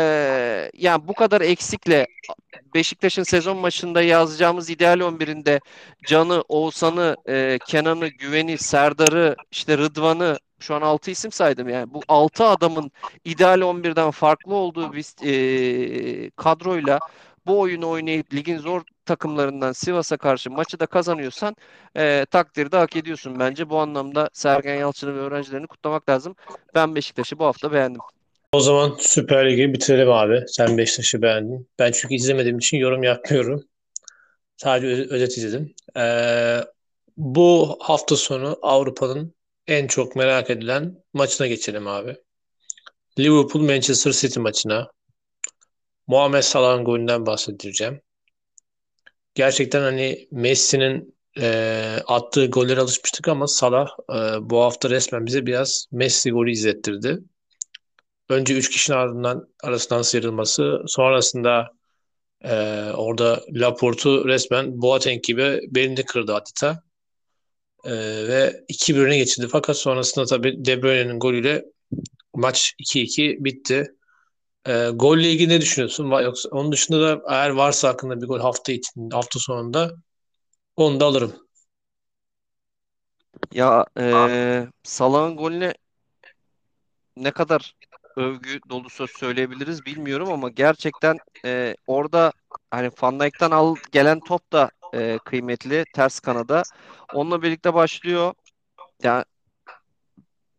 [0.73, 2.07] yani bu kadar eksikle
[2.73, 5.59] Beşiktaş'ın sezon maçında yazacağımız ideal 11'inde
[6.07, 11.93] Can'ı, Oğuzhan'ı, e, Kenan'ı, Güven'i, Serdar'ı, işte Rıdvan'ı şu an 6 isim saydım yani.
[11.93, 12.91] Bu 6 adamın
[13.25, 16.99] ideal 11'den farklı olduğu bir e, kadroyla
[17.47, 21.55] bu oyunu oynayıp ligin zor takımlarından Sivas'a karşı maçı da kazanıyorsan
[21.97, 23.69] e, takdirde hak ediyorsun bence.
[23.69, 26.35] Bu anlamda Sergen Yalçın'ı ve öğrencilerini kutlamak lazım.
[26.75, 28.01] Ben Beşiktaş'ı bu hafta beğendim.
[28.51, 30.43] O zaman Süper Lig'i bitirelim abi.
[30.47, 31.69] Sen Beşiktaş'ı beğendin.
[31.79, 33.63] Ben çünkü izlemediğim için yorum yapmıyorum.
[34.57, 35.75] Sadece özet izledim.
[35.97, 36.59] Ee,
[37.17, 39.33] bu hafta sonu Avrupa'nın
[39.67, 42.15] en çok merak edilen maçına geçelim abi.
[43.19, 44.91] Liverpool Manchester City maçına.
[46.07, 48.01] Muhammed Salah'ın golünden bahsedeceğim.
[49.35, 55.87] Gerçekten hani Messi'nin e, attığı gollere alışmıştık ama Salah e, bu hafta resmen bize biraz
[55.91, 57.19] Messi golü izlettirdi.
[58.29, 61.71] Önce üç kişinin ardından arasından sıyrılması, sonrasında
[62.41, 62.55] e,
[62.95, 66.83] orada Laporte'u resmen Boateng gibi belini kırdı adeta.
[67.85, 67.91] E,
[68.27, 69.47] ve 2-1'e geçildi.
[69.51, 71.65] Fakat sonrasında tabii De Bruyne'nin golüyle
[72.33, 73.96] maç 2-2 bitti.
[74.67, 76.11] E, golle ilgili ne düşünüyorsun?
[76.11, 79.91] Yoksa onun dışında da eğer varsa hakkında bir gol hafta için hafta sonunda
[80.75, 81.33] onu da alırım.
[83.51, 85.73] Ya e, Salah'ın golüne
[87.17, 87.73] ne kadar
[88.15, 92.33] övgü dolu söz söyleyebiliriz bilmiyorum ama gerçekten e, orada
[92.71, 96.63] hani Van Dijk'ten al gelen top da e, kıymetli ters kanada.
[97.13, 98.33] Onunla birlikte başlıyor.
[99.03, 99.23] Yani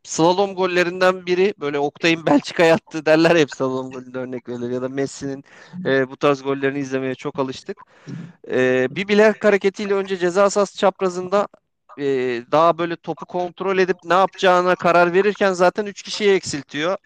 [0.09, 4.89] slalom gollerinden biri böyle Oktay'ın Belçika'ya attığı derler hep slalom golünde örnek verilir ya da
[4.89, 5.45] Messi'nin
[5.85, 7.79] e, bu tarz gollerini izlemeye çok alıştık.
[8.51, 11.49] E, bir bilek hareketiyle önce ceza sahası çaprazında
[11.99, 12.05] e,
[12.53, 16.97] daha böyle topu kontrol edip ne yapacağına karar verirken zaten 3 kişiyi eksiltiyor.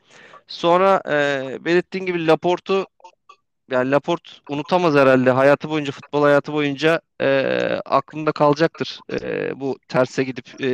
[0.47, 2.87] Sonra e, belirttiğin gibi Laporte'u
[3.71, 5.31] yani Laporte unutamaz herhalde.
[5.31, 10.67] Hayatı boyunca, futbol hayatı boyunca e, aklında kalacaktır e, bu terse gidip e,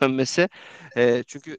[0.00, 0.48] dönmesi.
[0.96, 1.58] E, çünkü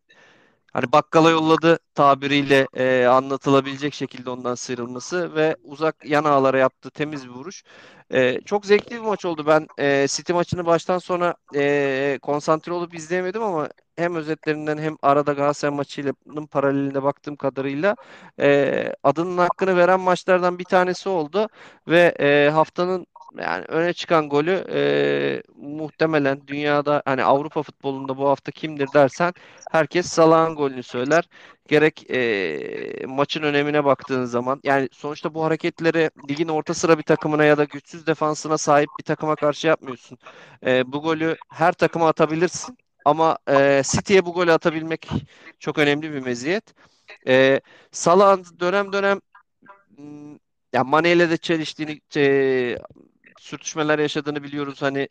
[0.74, 7.26] hani bakkala yolladı tabiriyle e, anlatılabilecek şekilde ondan sıyrılması ve uzak yan ağlara yaptığı temiz
[7.26, 7.64] bir vuruş.
[8.14, 9.46] E, çok zevkli bir maç oldu.
[9.48, 15.34] Ben e, City maçını baştan sona e, konsantre olup izleyemedim ama hem özetlerinden hem arada
[15.34, 16.14] Galatasaray maçıyla
[16.52, 17.96] paralelinde baktığım kadarıyla
[18.40, 21.48] e, adının hakkını veren maçlardan bir tanesi oldu
[21.88, 23.08] ve e, haftanın
[23.42, 29.34] yani öne çıkan golü e, muhtemelen dünyada hani Avrupa futbolunda bu hafta kimdir dersen
[29.72, 31.30] herkes Salah'ın golünü söyler.
[31.68, 37.44] Gerek e, maçın önemine baktığın zaman yani sonuçta bu hareketleri ligin orta sıra bir takımına
[37.44, 40.18] ya da güçsüz defansına sahip bir takıma karşı yapmıyorsun.
[40.66, 45.10] E, bu golü her takıma atabilirsin ama e, City'ye bu golü atabilmek
[45.60, 46.64] çok önemli bir meziyet.
[47.28, 49.20] E, Salah'ın dönem dönem
[50.74, 52.78] ya Mane ile de çeliştiğini e,
[53.40, 54.82] sürtüşmeler yaşadığını biliyoruz.
[54.82, 55.08] Hani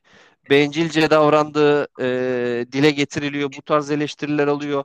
[0.50, 3.50] bencilce davrandığı e, dile getiriliyor.
[3.58, 4.84] Bu tarz eleştiriler alıyor.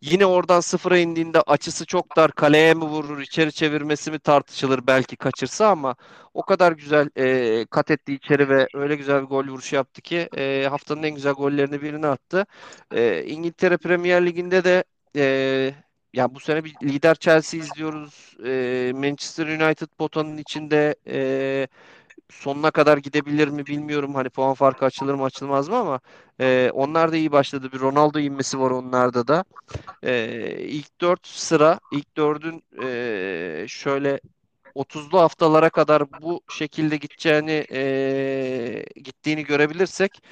[0.00, 2.32] Yine oradan sıfıra indiğinde açısı çok dar.
[2.32, 5.96] Kaleye mi vurur, içeri çevirmesi mi tartışılır belki kaçırsa ama
[6.34, 10.28] o kadar güzel e, kat etti içeri ve öyle güzel bir gol vuruşu yaptı ki
[10.36, 12.46] e, haftanın en güzel gollerini birini attı.
[12.94, 14.84] E, İngiltere Premier Ligi'nde de
[15.16, 15.74] e,
[16.12, 18.36] ya bu sene bir lider Chelsea izliyoruz.
[18.46, 21.68] E, Manchester United potanın içinde e,
[22.30, 24.14] sonuna kadar gidebilir mi bilmiyorum.
[24.14, 26.00] Hani puan farkı açılır mı açılmaz mı ama
[26.40, 27.72] e, onlar da iyi başladı.
[27.72, 29.44] Bir Ronaldo inmesi var onlarda da.
[30.02, 34.20] E, ilk dört sıra, ilk dördün e, şöyle
[34.74, 40.22] 30'lu haftalara kadar bu şekilde gideceğini e, gittiğini görebilirsek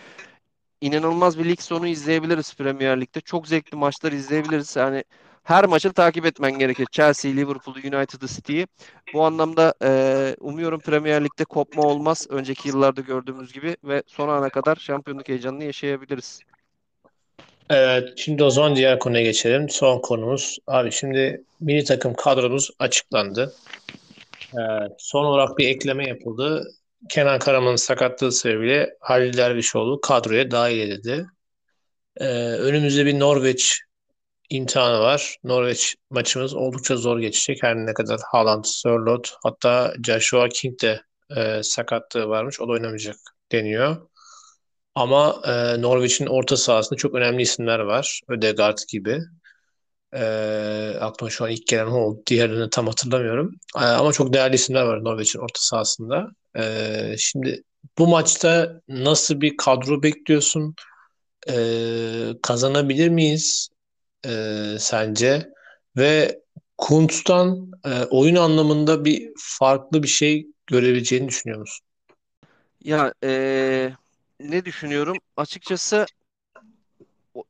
[0.80, 3.20] inanılmaz bir lig sonu izleyebiliriz Premier Lig'de.
[3.20, 4.76] Çok zevkli maçlar izleyebiliriz.
[4.76, 5.04] Yani
[5.46, 6.86] her maçı takip etmen gerekir.
[6.92, 8.66] Chelsea, Liverpool, United City'yi.
[9.14, 9.90] Bu anlamda e,
[10.40, 12.26] umuyorum Premier Lig'de kopma olmaz.
[12.30, 16.40] Önceki yıllarda gördüğümüz gibi ve son ana kadar şampiyonluk heyecanını yaşayabiliriz.
[17.70, 19.68] Evet, şimdi o zaman diğer konuya geçelim.
[19.70, 20.58] Son konumuz.
[20.66, 23.54] Abi şimdi mini takım kadromuz açıklandı.
[24.54, 24.58] Ee,
[24.98, 26.64] son olarak bir ekleme yapıldı.
[27.08, 31.26] Kenan Karaman'ın sakatlığı sebebiyle Halil Dervişoğlu kadroya dahil edildi.
[32.16, 33.85] Ee, önümüzde bir Norveç
[34.50, 35.36] imtihanı var.
[35.44, 37.62] Norveç maçımız oldukça zor geçecek.
[37.62, 41.02] Her ne kadar Haaland, Sørloth hatta Joshua King de
[41.36, 42.60] e, sakatlığı varmış.
[42.60, 43.16] O da oynamayacak
[43.52, 43.96] deniyor.
[44.94, 48.20] Ama e, Norveç'in orta sahasında çok önemli isimler var.
[48.30, 49.20] Ødegaard gibi.
[50.12, 50.24] E,
[51.00, 52.16] aklıma şu an ilk gelen o.
[52.26, 53.54] Diğerini tam hatırlamıyorum.
[53.76, 56.26] E, ama çok değerli isimler var Norveç'in orta sahasında.
[56.58, 57.62] E, şimdi
[57.98, 60.74] bu maçta nasıl bir kadro bekliyorsun?
[61.48, 61.56] E,
[62.42, 63.68] kazanabilir miyiz
[64.26, 65.48] e, sence?
[65.96, 66.40] Ve
[66.78, 71.86] Kuntz'tan e, oyun anlamında bir farklı bir şey görebileceğini düşünüyor musun?
[72.80, 73.96] Ya eee,
[74.40, 75.16] ne düşünüyorum?
[75.36, 76.06] Açıkçası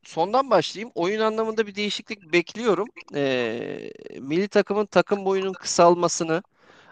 [0.03, 0.91] sondan başlayayım.
[0.95, 2.87] Oyun anlamında bir değişiklik bekliyorum.
[3.15, 6.43] Eee milli takımın takım boyunun kısalmasını,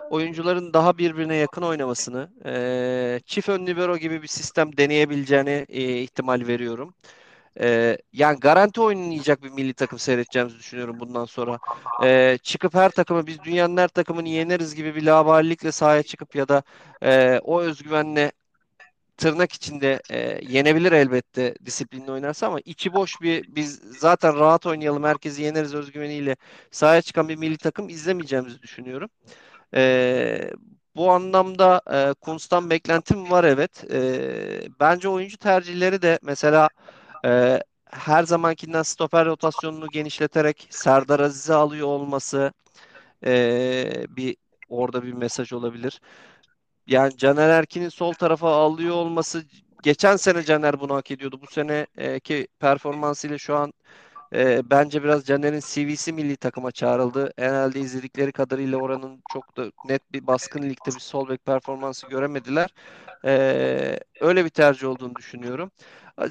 [0.09, 6.47] oyuncuların daha birbirine yakın oynamasını, eee, çift ön libero gibi bir sistem deneyebileceğine eee, ihtimal
[6.47, 6.93] veriyorum.
[7.59, 11.59] Eee, yani garanti oynayacak bir milli takım seyredeceğimizi düşünüyorum bundan sonra.
[11.99, 16.47] Eee, çıkıp her takımı biz dünyanın her takımını yeneriz gibi bir laubalilikle sahaya çıkıp ya
[16.47, 16.63] da
[17.03, 18.31] eee, o özgüvenle
[19.17, 25.03] tırnak içinde e, yenebilir elbette disiplinli oynarsa ama içi boş bir biz zaten rahat oynayalım
[25.03, 26.35] herkesi yeneriz özgüveniyle
[26.71, 29.09] sahaya çıkan bir milli takım izlemeyeceğimizi düşünüyorum.
[29.75, 30.51] E,
[30.95, 33.83] bu anlamda e, Kuntz'tan beklentim var evet.
[33.93, 36.69] E, bence oyuncu tercihleri de mesela
[37.25, 37.61] e,
[37.91, 42.53] her zamankinden stoper rotasyonunu genişleterek Serdar Aziz'i alıyor olması
[43.25, 44.37] e, bir
[44.69, 46.01] orada bir mesaj olabilir.
[46.87, 49.43] Yani Caner Erkin'in sol tarafa alıyor olması
[49.83, 51.39] geçen sene Caner bunu hak ediyordu.
[51.41, 53.73] Bu seneki performansıyla şu an
[54.35, 57.33] e, bence biraz Caner'in CV'si milli takıma çağrıldı.
[57.37, 62.69] Herhalde izledikleri kadarıyla oranın çok da net bir baskın ligde bir sol bek performansı göremediler.
[63.25, 65.71] E, öyle bir tercih olduğunu düşünüyorum.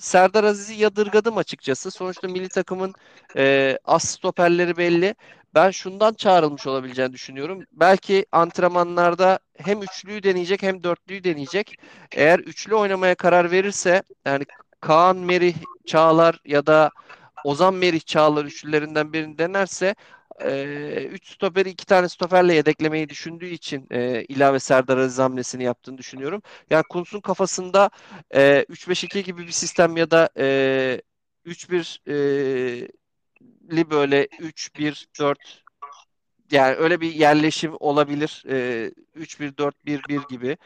[0.01, 1.91] Serdar Aziz'i yadırgadım açıkçası.
[1.91, 2.95] Sonuçta milli takımın
[3.37, 5.15] e, as stoperleri belli.
[5.55, 7.65] Ben şundan çağrılmış olabileceğini düşünüyorum.
[7.73, 11.77] Belki antrenmanlarda hem üçlüyü deneyecek hem dörtlüyü deneyecek.
[12.13, 14.45] Eğer üçlü oynamaya karar verirse yani
[14.81, 15.55] Kaan Merih
[15.87, 16.91] Çağlar ya da
[17.45, 19.95] Ozan Merih Çağlar üçlülerinden birini denerse
[20.43, 26.43] e, stoperi iki tane stoperle yedeklemeyi düşündüğü için e, ilave Serdar Aziz hamlesini yaptığını düşünüyorum.
[26.71, 27.91] Yani Kuntz'un kafasında
[28.35, 31.01] e, 3-5-2 gibi bir sistem ya da e,
[31.47, 35.37] 3-1 e, böyle 3-1-4
[36.51, 38.45] yani öyle bir yerleşim olabilir.
[38.49, 40.57] E, 3-1-4-1-1 gibi.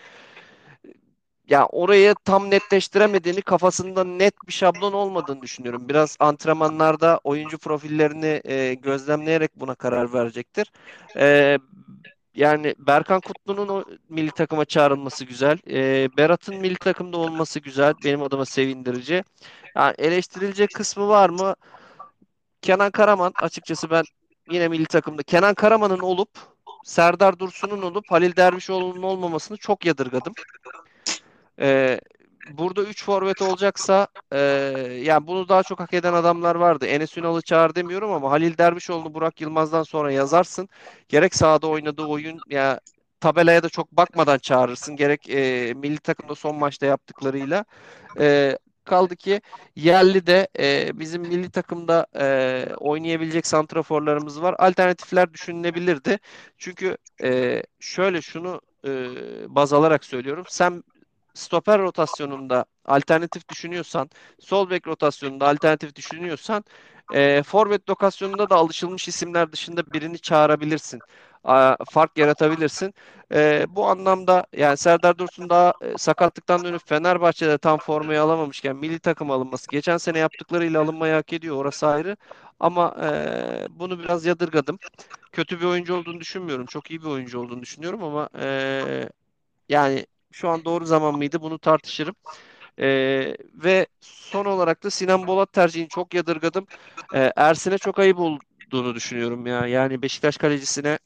[1.49, 5.89] Ya orayı tam netleştiremediğini, kafasında net bir şablon olmadığını düşünüyorum.
[5.89, 10.73] Biraz antrenmanlarda oyuncu profillerini e, gözlemleyerek buna karar verecektir.
[11.17, 11.59] E,
[12.35, 15.59] yani Berkan Kutlu'nun o milli takıma çağrılması güzel.
[15.71, 17.95] E, Berat'ın milli takımda olması güzel.
[18.05, 19.25] Benim adıma sevindirici.
[19.77, 21.55] Yani eleştirilecek kısmı var mı?
[22.63, 24.05] Kenan Karaman açıkçası ben
[24.51, 26.31] yine milli takımda Kenan Karaman'ın olup
[26.85, 30.33] Serdar Dursun'un olup Halil Dervişoğlu'nun olmamasını çok yadırgadım.
[31.61, 32.01] Ee,
[32.51, 34.39] burada 3 forvet olacaksa e,
[35.03, 36.87] yani bunu daha çok hak eden adamlar vardı.
[36.87, 40.69] Enes Ünal'ı çağır demiyorum ama Halil Dervişoğlu'nu Burak Yılmaz'dan sonra yazarsın.
[41.09, 42.81] Gerek sahada oynadığı oyun ya
[43.21, 44.97] tabelaya da çok bakmadan çağırırsın.
[44.97, 47.65] Gerek e, milli takımda son maçta yaptıklarıyla.
[48.21, 49.41] E, kaldı ki
[49.77, 54.55] yerli de e, bizim milli takımda e, oynayabilecek santraforlarımız var.
[54.59, 56.19] Alternatifler düşünülebilirdi.
[56.59, 58.91] Çünkü e, şöyle şunu e,
[59.49, 60.45] baz alarak söylüyorum.
[60.49, 60.83] Sen
[61.39, 64.11] stoper rotasyonunda alternatif düşünüyorsan,
[64.41, 66.65] sol bek rotasyonunda alternatif düşünüyorsan,
[67.15, 71.01] e, forvet lokasyonunda da alışılmış isimler dışında birini çağırabilirsin.
[71.45, 72.95] A, fark yaratabilirsin.
[73.35, 78.99] E, bu anlamda yani Serdar Dursun daha e, sakatlıktan dönüp Fenerbahçe'de tam formayı alamamışken milli
[78.99, 81.57] takım alınması geçen sene yaptıklarıyla alınmayı hak ediyor.
[81.57, 82.17] Orası ayrı.
[82.61, 84.79] Ama e, bunu biraz yadırgadım.
[85.33, 86.67] Kötü bir oyuncu olduğunu düşünmüyorum.
[86.67, 89.09] Çok iyi bir oyuncu olduğunu düşünüyorum ama e,
[89.69, 92.15] yani şu an doğru zaman mıydı bunu tartışırım.
[92.79, 96.67] Ee, ve son olarak da Sinan Bolat tercihini çok yadırgadım.
[97.15, 99.67] Ee, Ersin'e çok ayıp olduğunu düşünüyorum ya.
[99.67, 100.99] Yani Beşiktaş kalecisine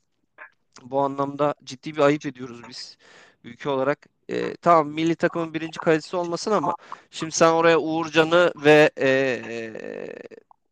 [0.83, 2.99] bu anlamda ciddi bir ayıp ediyoruz biz
[3.45, 4.07] ülke olarak.
[4.31, 6.75] Ee, tamam milli takımın birinci kalecisi olmasın ama
[7.11, 9.73] şimdi sen oraya Uğurcan'ı ve ee,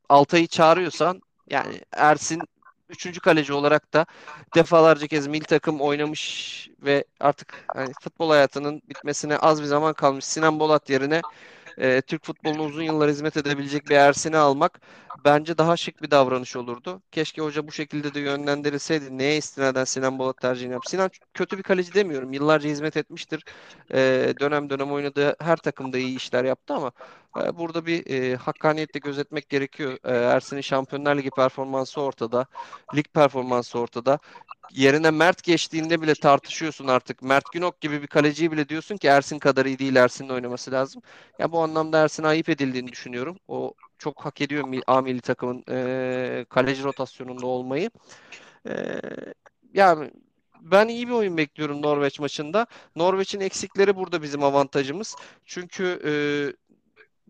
[0.09, 2.43] Altay'ı çağırıyorsan yani Ersin
[2.91, 4.07] üçüncü kaleci olarak da
[4.55, 10.25] defalarca kez milli takım oynamış ve artık hani futbol hayatının bitmesine az bir zaman kalmış
[10.25, 11.21] Sinan Bolat yerine
[11.79, 14.81] e, Türk futboluna uzun yıllar hizmet edebilecek bir Ersin'i almak
[15.25, 17.03] bence daha şık bir davranış olurdu.
[17.13, 19.19] Keşke hoca bu şekilde de yönlendirilseydi.
[19.19, 20.91] Neye istinaden Sinan Bolat tercihini yaptı?
[20.91, 22.33] Sinan kötü bir kaleci demiyorum.
[22.33, 23.45] Yıllarca hizmet etmiştir.
[23.95, 23.99] E,
[24.41, 26.93] dönem dönem oynadığı her takımda iyi işler yaptı ama
[27.35, 29.99] burada bir e, hakkaniyetle gözetmek gerekiyor.
[30.05, 32.47] E, Ersin'in Şampiyonlar Ligi performansı ortada.
[32.95, 34.19] Lig performansı ortada.
[34.73, 37.23] Yerine Mert geçtiğinde bile tartışıyorsun artık.
[37.23, 41.03] Mert Günok gibi bir kaleciyi bile diyorsun ki Ersin kadar iyi değil Ersin'in oynaması lazım.
[41.39, 43.39] Ya bu anlamda Ersin'e ayıp edildiğini düşünüyorum.
[43.49, 47.91] O çok hak ediyor A milli takımın e, kaleci rotasyonunda olmayı.
[48.69, 49.01] E,
[49.75, 50.11] yani
[50.61, 52.67] ben iyi bir oyun bekliyorum Norveç maçında.
[52.97, 55.17] Norveç'in eksikleri burada bizim avantajımız.
[55.45, 56.13] Çünkü e,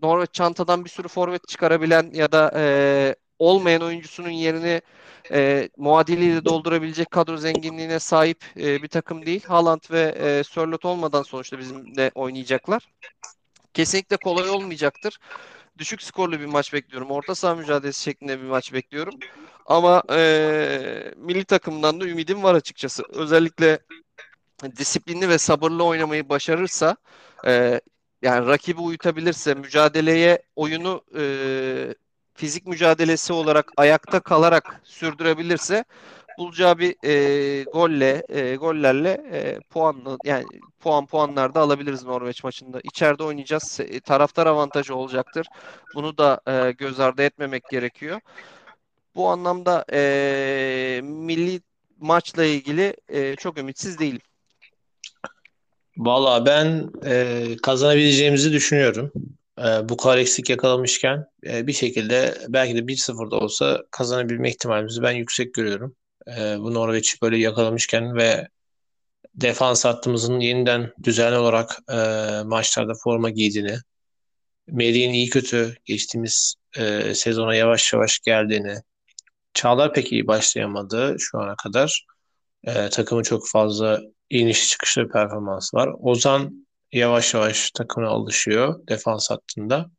[0.03, 4.83] Norveç çantadan bir sürü forvet çıkarabilen ya da e, olmayan oyuncusunun yerini
[5.33, 9.45] e, muadiliyle doldurabilecek kadro zenginliğine sahip e, bir takım değil.
[9.45, 12.89] Haaland ve e, Sörloth olmadan sonuçta bizimle oynayacaklar.
[13.75, 15.19] Kesinlikle kolay olmayacaktır.
[15.79, 17.11] Düşük skorlu bir maç bekliyorum.
[17.11, 19.15] Orta saha mücadelesi şeklinde bir maç bekliyorum.
[19.67, 23.03] Ama e, milli takımdan da ümidim var açıkçası.
[23.09, 23.79] Özellikle
[24.77, 26.97] disiplinli ve sabırlı oynamayı başarırsa
[27.47, 27.81] e,
[28.23, 31.25] yani rakibi uyutabilirse mücadeleye oyunu e,
[32.35, 35.85] fizik mücadelesi olarak ayakta kalarak sürdürebilirse
[36.39, 40.45] bulacağı bir e, golle e, gollerle e, puanlı yani
[40.81, 42.81] puan puanlar da alabiliriz Norveç maçında.
[42.85, 43.81] İçeride oynayacağız.
[43.81, 45.47] E, taraftar avantajı olacaktır.
[45.95, 48.21] Bunu da e, göz ardı etmemek gerekiyor.
[49.15, 51.61] Bu anlamda e, milli
[51.99, 54.21] maçla ilgili e, çok ümitsiz değilim.
[56.01, 59.13] Valla ben e, kazanabileceğimizi düşünüyorum.
[59.59, 65.03] E, bu kadar eksik yakalamışken e, bir şekilde belki de 1-0 da olsa kazanabilme ihtimalimizi
[65.03, 65.97] ben yüksek görüyorum.
[66.29, 68.49] E, bu Norveç'i böyle yakalamışken ve
[69.35, 71.97] defans hattımızın yeniden düzenli olarak e,
[72.45, 73.79] maçlarda forma giydiğini,
[74.69, 78.75] Merih'in iyi kötü geçtiğimiz e, sezona yavaş yavaş geldiğini,
[79.55, 82.07] Çağlar pek iyi başlayamadı şu ana kadar.
[82.65, 85.91] E, takımın çok fazla inişli çıkışlı bir performans var.
[86.01, 89.91] Ozan yavaş yavaş takıma alışıyor defans hattında.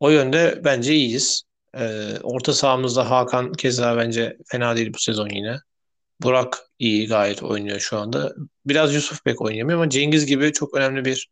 [0.00, 1.42] O yönde bence iyiyiz.
[1.78, 5.56] Ee, orta sahamızda Hakan keza bence fena değil bu sezon yine.
[6.22, 8.34] Burak iyi gayet oynuyor şu anda.
[8.66, 11.30] Biraz Yusuf pek oynayamıyor ama Cengiz gibi çok önemli bir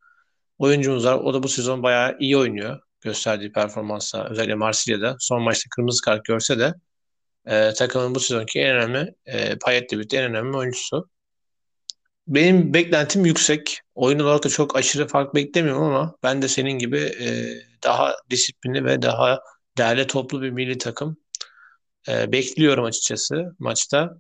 [0.59, 1.15] oyuncumuz var.
[1.15, 2.81] O da bu sezon bayağı iyi oynuyor.
[3.01, 6.75] Gösterdiği performansla özellikle Marsilya'da son maçta kırmızı kart görse de
[7.47, 11.09] e, takımın bu sezonki en önemli e, Payet'le birlikte en önemli oyuncusu.
[12.31, 13.81] Benim beklentim yüksek.
[13.95, 17.55] Oyun olarak da çok aşırı fark beklemiyorum ama ben de senin gibi e,
[17.85, 19.41] daha disiplinli ve daha
[19.79, 21.17] değerli toplu bir milli takım
[22.09, 24.17] e, bekliyorum açıkçası maçta.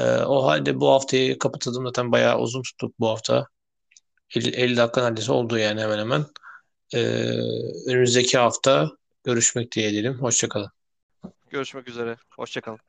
[0.00, 3.46] E, o halde bu haftayı kapatalım zaten bayağı uzun tuttuk bu hafta.
[4.36, 6.24] 50, 50 dakika neredeyse oldu yani hemen hemen.
[6.94, 7.00] E,
[7.86, 8.90] önümüzdeki hafta
[9.24, 10.14] görüşmek diyelim.
[10.14, 10.70] Hoşçakalın.
[11.50, 12.16] Görüşmek üzere.
[12.36, 12.87] Hoşçakalın.